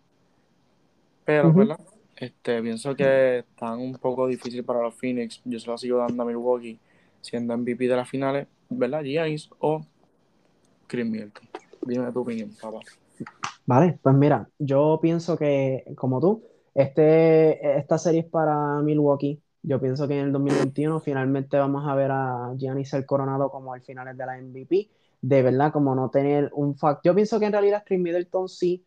[1.24, 1.52] Pero.
[1.52, 1.80] ¿verdad?
[2.20, 5.40] Este, pienso que están un poco difícil para los Phoenix.
[5.44, 6.78] Yo se lo sigo dando a Milwaukee,
[7.22, 9.02] siendo MVP de las finales, ¿verdad?
[9.02, 9.80] Giannis o
[10.86, 11.48] Chris Middleton.
[11.80, 12.80] Dime tu opinión, papá.
[13.64, 16.42] Vale, pues mira, yo pienso que, como tú,
[16.74, 19.40] este, esta serie es para Milwaukee.
[19.62, 23.74] Yo pienso que en el 2021 finalmente vamos a ver a Giannis ser coronado como
[23.74, 24.90] el finales de la MVP.
[25.22, 27.00] De verdad, como no tener un fact.
[27.02, 28.84] Yo pienso que en realidad Chris Middleton sí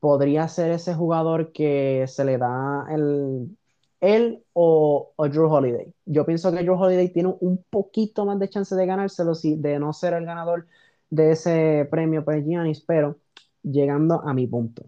[0.00, 3.56] podría ser ese jugador que se le da el,
[4.00, 5.92] él o, Drew Holiday.
[6.06, 9.78] Yo pienso que Drew Holiday tiene un poquito más de chance de ganárselo, si, de
[9.78, 10.66] no ser el ganador
[11.10, 13.16] de ese premio para Giannis, pero
[13.62, 14.84] llegando a mi punto.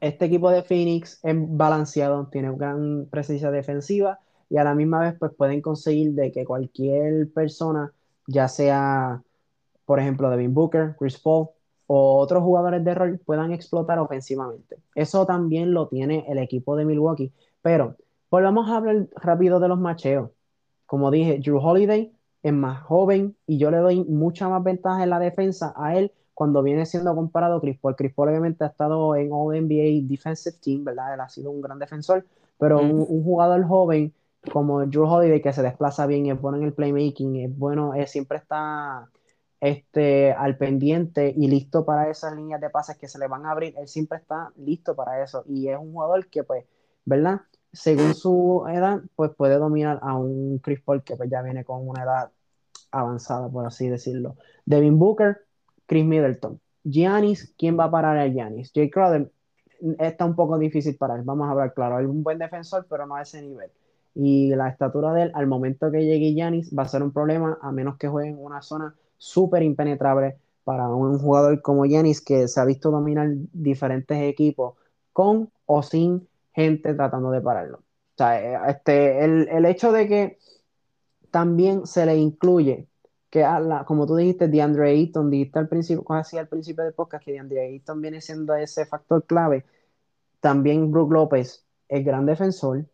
[0.00, 4.18] Este equipo de Phoenix es balanceado, tiene gran presencia defensiva
[4.50, 7.92] y a la misma vez pues pueden conseguir de que cualquier persona,
[8.26, 9.22] ya sea
[9.86, 11.48] por ejemplo Devin Booker, Chris Paul
[11.86, 14.76] o otros jugadores de rol puedan explotar ofensivamente.
[14.94, 17.32] Eso también lo tiene el equipo de Milwaukee,
[17.62, 17.96] pero
[18.30, 20.30] volvamos a hablar rápido de los macheos.
[20.86, 22.12] Como dije, Drew Holiday
[22.42, 26.12] es más joven y yo le doy mucha más ventaja en la defensa a él
[26.34, 27.96] cuando viene siendo comparado a Chris Paul.
[27.96, 31.14] Chris Paul obviamente ha estado en All NBA Defensive Team, ¿verdad?
[31.14, 32.26] Él ha sido un gran defensor,
[32.58, 32.84] pero Mm.
[32.84, 34.14] un, un jugador joven
[34.52, 38.06] como Drew Holiday que se desplaza bien, es bueno en el playmaking, es bueno, eh,
[38.06, 39.08] siempre está
[39.64, 43.52] este, al pendiente y listo para esas líneas de pases que se le van a
[43.52, 46.66] abrir, él siempre está listo para eso y es un jugador que pues,
[47.06, 47.40] ¿verdad?
[47.72, 51.88] Según su edad, pues puede dominar a un Chris Paul que pues ya viene con
[51.88, 52.30] una edad
[52.90, 54.36] avanzada, por así decirlo.
[54.66, 55.38] Devin Booker,
[55.86, 56.60] Chris Middleton.
[56.84, 58.70] Giannis, ¿quién va a parar a Giannis?
[58.74, 59.32] Jay Crowder
[59.98, 63.06] está un poco difícil para él, vamos a hablar claro, es un buen defensor, pero
[63.06, 63.70] no a ese nivel.
[64.14, 67.58] Y la estatura de él, al momento que llegue Giannis, va a ser un problema,
[67.62, 68.94] a menos que juegue en una zona
[69.24, 74.74] súper impenetrable para un jugador como Giannis, que se ha visto dominar diferentes equipos
[75.12, 77.78] con o sin gente tratando de pararlo.
[77.78, 80.38] O sea, este, el, el hecho de que
[81.30, 82.88] también se le incluye
[83.30, 86.94] que, a la, como tú dijiste, DeAndre Ayton, dijiste al principio, casi al principio del
[86.94, 89.64] podcast, que DeAndre Ayton viene siendo ese factor clave.
[90.40, 92.86] También Brook López es gran defensor,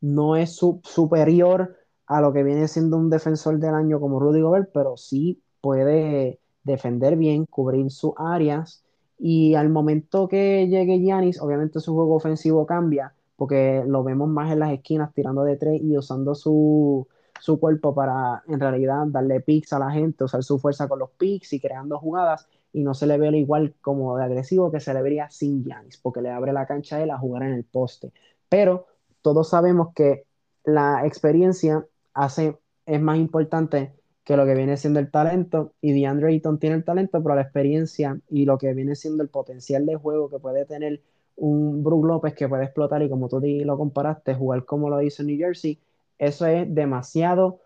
[0.00, 1.76] no es su, superior
[2.06, 6.40] a lo que viene siendo un defensor del año como Rudy Gobert, pero sí puede
[6.64, 8.84] defender bien, cubrir sus áreas.
[9.18, 14.52] Y al momento que llegue Giannis, obviamente su juego ofensivo cambia, porque lo vemos más
[14.52, 17.06] en las esquinas tirando de tres y usando su,
[17.40, 21.10] su cuerpo para en realidad darle picks a la gente, usar su fuerza con los
[21.10, 24.92] picks y creando jugadas y no se le ve igual como de agresivo que se
[24.92, 27.64] le vería sin Giannis, porque le abre la cancha a él a jugar en el
[27.64, 28.12] poste.
[28.48, 28.86] Pero
[29.22, 30.24] todos sabemos que
[30.64, 33.92] la experiencia hace, es más importante
[34.24, 37.42] que lo que viene siendo el talento, y DeAndre Ayton tiene el talento, pero la
[37.42, 41.02] experiencia y lo que viene siendo el potencial de juego que puede tener
[41.36, 45.22] un Brook López que puede explotar y como tú lo comparaste, jugar como lo hizo
[45.22, 45.80] en New Jersey,
[46.18, 47.60] eso es demasiado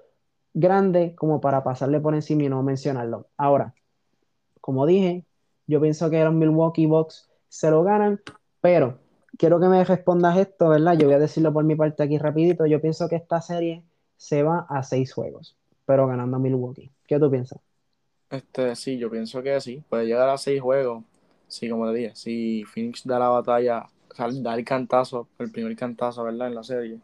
[0.55, 3.27] grande como para pasarle por encima y no mencionarlo.
[3.37, 3.75] Ahora,
[4.61, 5.25] como dije,
[5.67, 8.21] yo pienso que los Milwaukee Bucks se lo ganan,
[8.61, 8.99] pero
[9.37, 10.97] quiero que me respondas esto, ¿verdad?
[10.97, 12.67] Yo voy a decirlo por mi parte aquí rapidito.
[12.67, 13.85] Yo pienso que esta serie
[14.17, 15.57] se va a seis juegos,
[15.87, 16.91] pero ganando a Milwaukee.
[17.07, 17.61] ¿Qué tú piensas?
[18.29, 19.83] Este, sí, yo pienso que sí.
[19.89, 21.05] Puede llegar a seis juegos.
[21.47, 25.51] Sí, como te dije, si Phoenix da la batalla, o sea, da el cantazo, el
[25.53, 26.49] primer cantazo, ¿verdad?
[26.49, 26.99] En la serie.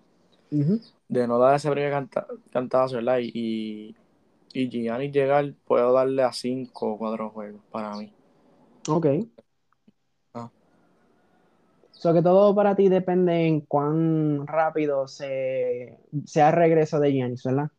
[1.09, 2.09] De no dar ese primer
[2.53, 3.19] cantazo, ¿verdad?
[3.23, 3.95] Y,
[4.53, 8.13] y, Gianni llegar, puedo darle a cinco o cuatro juegos para mí.
[8.89, 9.07] Ok.
[10.35, 10.51] Ah.
[11.93, 17.45] So que todo para ti depende en cuán rápido se, sea el regreso de Giannis,
[17.45, 17.71] ¿verdad?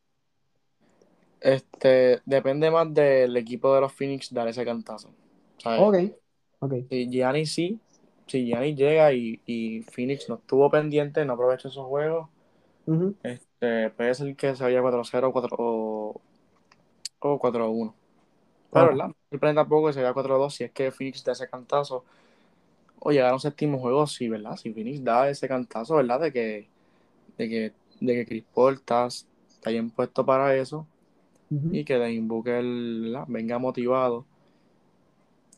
[1.43, 5.09] Este, depende más del equipo de los Phoenix dar ese cantazo.
[5.65, 5.97] Ok,
[6.59, 6.73] ok.
[6.89, 7.81] Si Gianni sí,
[8.27, 12.29] si Gianni llega y, y, Phoenix no estuvo pendiente, no aprovechó esos juegos,
[13.23, 15.31] este, puede ser que se vaya 4-0
[17.19, 17.93] o 4-1.
[18.71, 19.11] Pero, ¿verdad?
[19.29, 22.05] El tampoco que se vaya 4-2 si es que Phoenix da ese cantazo
[22.99, 24.55] o llegar a un séptimo juego, sí, ¿verdad?
[24.55, 26.21] Si Phoenix da ese cantazo, ¿verdad?
[26.21, 26.69] De que,
[27.37, 30.87] de que, de que Chris Paul está, está bien puesto para eso
[31.71, 32.63] y que Devin Booker
[33.27, 34.25] venga motivado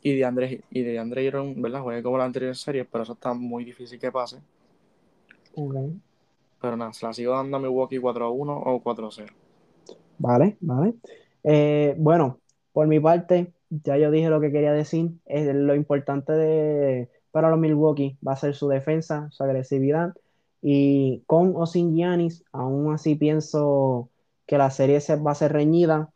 [0.06, 1.82] y de Andre y de Andre ¿verdad?
[1.82, 4.38] Juegue como la anterior serie, pero eso está muy difícil que pase.
[6.62, 9.26] Pero nada, se la sigo dando a Milwaukee 4-1 o 4-0.
[10.20, 10.94] Vale, vale.
[11.44, 12.40] Eh, bueno,
[12.72, 15.10] por mi parte, ya yo dije lo que quería decir.
[15.26, 20.14] Es lo importante de, para los Milwaukee va a ser su defensa, su agresividad.
[20.62, 24.10] Y con o sin Giannis, aún así pienso
[24.46, 26.12] que la serie se va a ser reñida.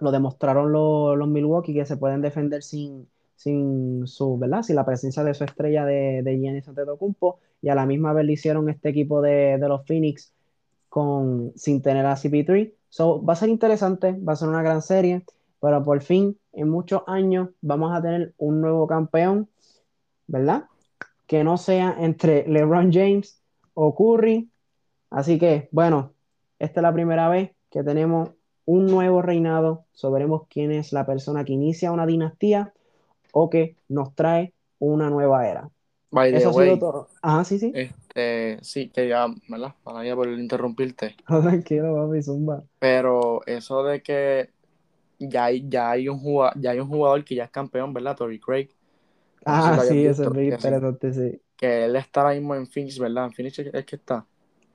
[0.00, 4.62] Lo demostraron los, Milwaukee que se pueden defender sin, sin su, ¿verdad?
[4.62, 8.26] Sin la presencia de su estrella de, de Giannis Antetokounmpo y a la misma vez
[8.26, 10.32] le hicieron este equipo de, los Phoenix
[10.88, 12.72] con, sin tener a CP3.
[12.88, 15.24] So, va a ser interesante, va a ser una gran serie,
[15.60, 19.48] pero por fin, en muchos años, vamos a tener un nuevo campeón,
[20.26, 20.66] ¿verdad?
[21.26, 23.42] Que no sea entre LeBron James
[23.74, 24.50] o Curry.
[25.10, 26.12] Así que, bueno,
[26.58, 28.30] esta es la primera vez que tenemos
[28.64, 29.84] un nuevo reinado.
[29.92, 32.72] Sabremos quién es la persona que inicia una dinastía
[33.32, 35.70] o que nos trae una nueva era.
[36.24, 37.08] Eso ha sido todo.
[37.20, 37.72] Ajá, sí, sí.
[37.74, 39.74] Este, sí, que ya, ¿verdad?
[39.82, 41.16] Para ya por interrumpirte.
[41.26, 42.62] tranquilo, papi, zumba.
[42.78, 44.50] Pero eso de que
[45.18, 48.16] ya hay, ya hay un jugador, ya hay un jugador que ya es campeón, ¿verdad?
[48.16, 48.70] Tory Craig.
[49.44, 51.40] ah, sí, eso es muy interesante, sí.
[51.56, 53.26] Que él está ahora mismo en Phoenix, ¿verdad?
[53.26, 54.26] En Phoenix es que está.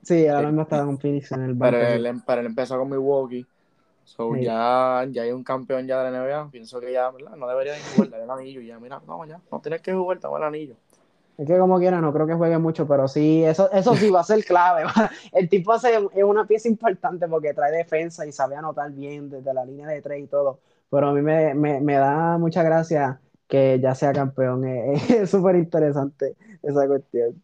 [0.02, 1.76] Sí, ahora mismo está en Phoenix en el barco.
[1.78, 3.46] Pero él, pero él empezó con Milwaukee.
[4.04, 6.50] So, ya, ya hay un campeón ya de la NBA.
[6.50, 7.36] Pienso que ya, ¿verdad?
[7.36, 8.60] No debería ni jugar el anillo.
[8.60, 10.76] Ya, mira, no, ya, no tienes que jugar, toma el anillo.
[11.38, 14.20] Es que como quiera, no creo que juegue mucho, pero sí, eso, eso sí va
[14.20, 14.84] a ser clave.
[15.32, 19.54] El tipo hace, es una pieza importante porque trae defensa y sabe anotar bien desde
[19.54, 20.60] la línea de tres y todo.
[20.90, 24.64] Pero a mí me, me, me da mucha gracia que ya sea campeón.
[25.08, 27.42] Es súper interesante esa cuestión.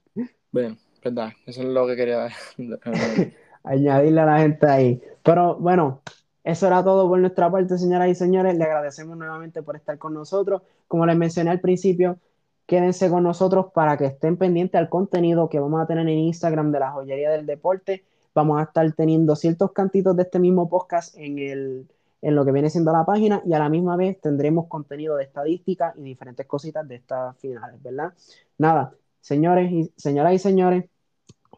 [0.53, 0.79] Bien.
[1.03, 2.29] Verdad, eso es lo que quería
[3.65, 5.03] añadirle a la gente ahí.
[5.23, 6.01] Pero bueno,
[6.45, 8.57] eso era todo por nuestra parte, señoras y señores.
[8.57, 10.63] Le agradecemos nuevamente por estar con nosotros.
[10.87, 12.19] Como les mencioné al principio,
[12.67, 16.73] quédense con nosotros para que estén pendientes al contenido que vamos a tener en Instagram
[16.73, 18.05] de la joyería del deporte.
[18.35, 21.89] Vamos a estar teniendo ciertos cantitos de este mismo podcast en, el,
[22.23, 25.25] en lo que viene siendo la página y a la misma vez tendremos contenido de
[25.25, 28.13] estadística y diferentes cositas de estas finales, ¿verdad?
[28.59, 28.95] Nada,
[29.29, 30.85] Señores y señoras y señores,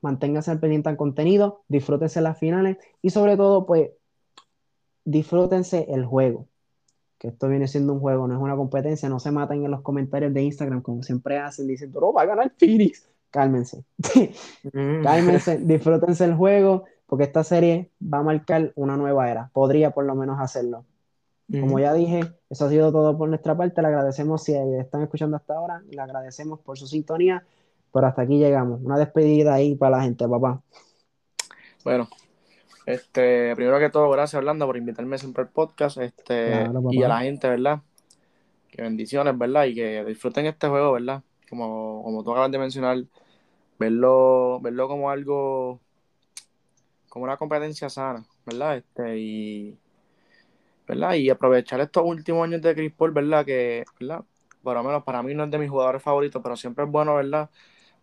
[0.03, 3.91] manténganse al pendiente al contenido, disfrútense las finales y sobre todo, pues,
[5.05, 6.49] disfrútense el juego.
[7.17, 9.09] Que esto viene siendo un juego, no es una competencia.
[9.09, 12.27] No se maten en los comentarios de Instagram como siempre hacen diciendo, no, va a
[12.27, 13.09] ganar Phoenix.
[13.31, 13.85] Cálmense.
[14.73, 15.03] Mm.
[15.05, 19.49] Cálmense, disfrútense el juego, porque esta serie va a marcar una nueva era.
[19.53, 20.87] Podría por lo menos hacerlo.
[21.49, 21.81] Como mm.
[21.81, 23.81] ya dije, eso ha sido todo por nuestra parte.
[23.81, 25.85] Le agradecemos si están escuchando hasta ahora.
[25.89, 27.45] Le agradecemos por su sintonía.
[27.93, 28.81] Pero hasta aquí llegamos.
[28.83, 30.63] Una despedida ahí para la gente, papá.
[31.85, 32.09] Bueno,
[32.87, 35.99] este, primero que todo, gracias Orlando por invitarme siempre al podcast.
[35.99, 37.81] Este, y a la gente, ¿verdad?
[38.69, 39.65] Que bendiciones, ¿verdad?
[39.65, 41.23] Y que disfruten este juego, ¿verdad?
[41.49, 43.05] Como, como tú acabas de mencionar,
[43.79, 45.81] verlo, verlo como algo,
[47.09, 48.77] como una competencia sana, ¿verdad?
[48.77, 49.79] Este, y,
[50.87, 51.15] ¿verdad?
[51.15, 53.45] Y aprovechar estos últimos años de Chris Paul, ¿verdad?
[53.45, 54.25] Que, ¿verdad?
[54.63, 57.15] Por lo menos para mí no es de mis jugadores favoritos, pero siempre es bueno,
[57.15, 57.51] ¿verdad?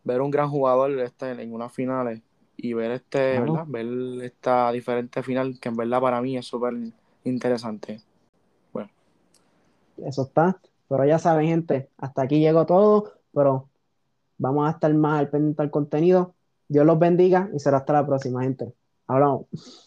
[0.08, 2.22] Ver un gran jugador este, en unas finales
[2.56, 3.66] y ver este, ¿verdad?
[3.68, 3.88] Ver
[4.24, 6.74] esta diferente final que en verdad para mí es súper
[7.24, 8.02] interesante.
[8.74, 8.90] Bueno.
[9.98, 10.60] Eso está.
[10.90, 13.68] Pero ya saben, gente, hasta aquí llegó todo, pero
[14.38, 16.34] vamos a estar más al pendiente del contenido.
[16.70, 18.74] Dios los bendiga y será hasta la próxima, gente.
[19.06, 19.87] Hablamos.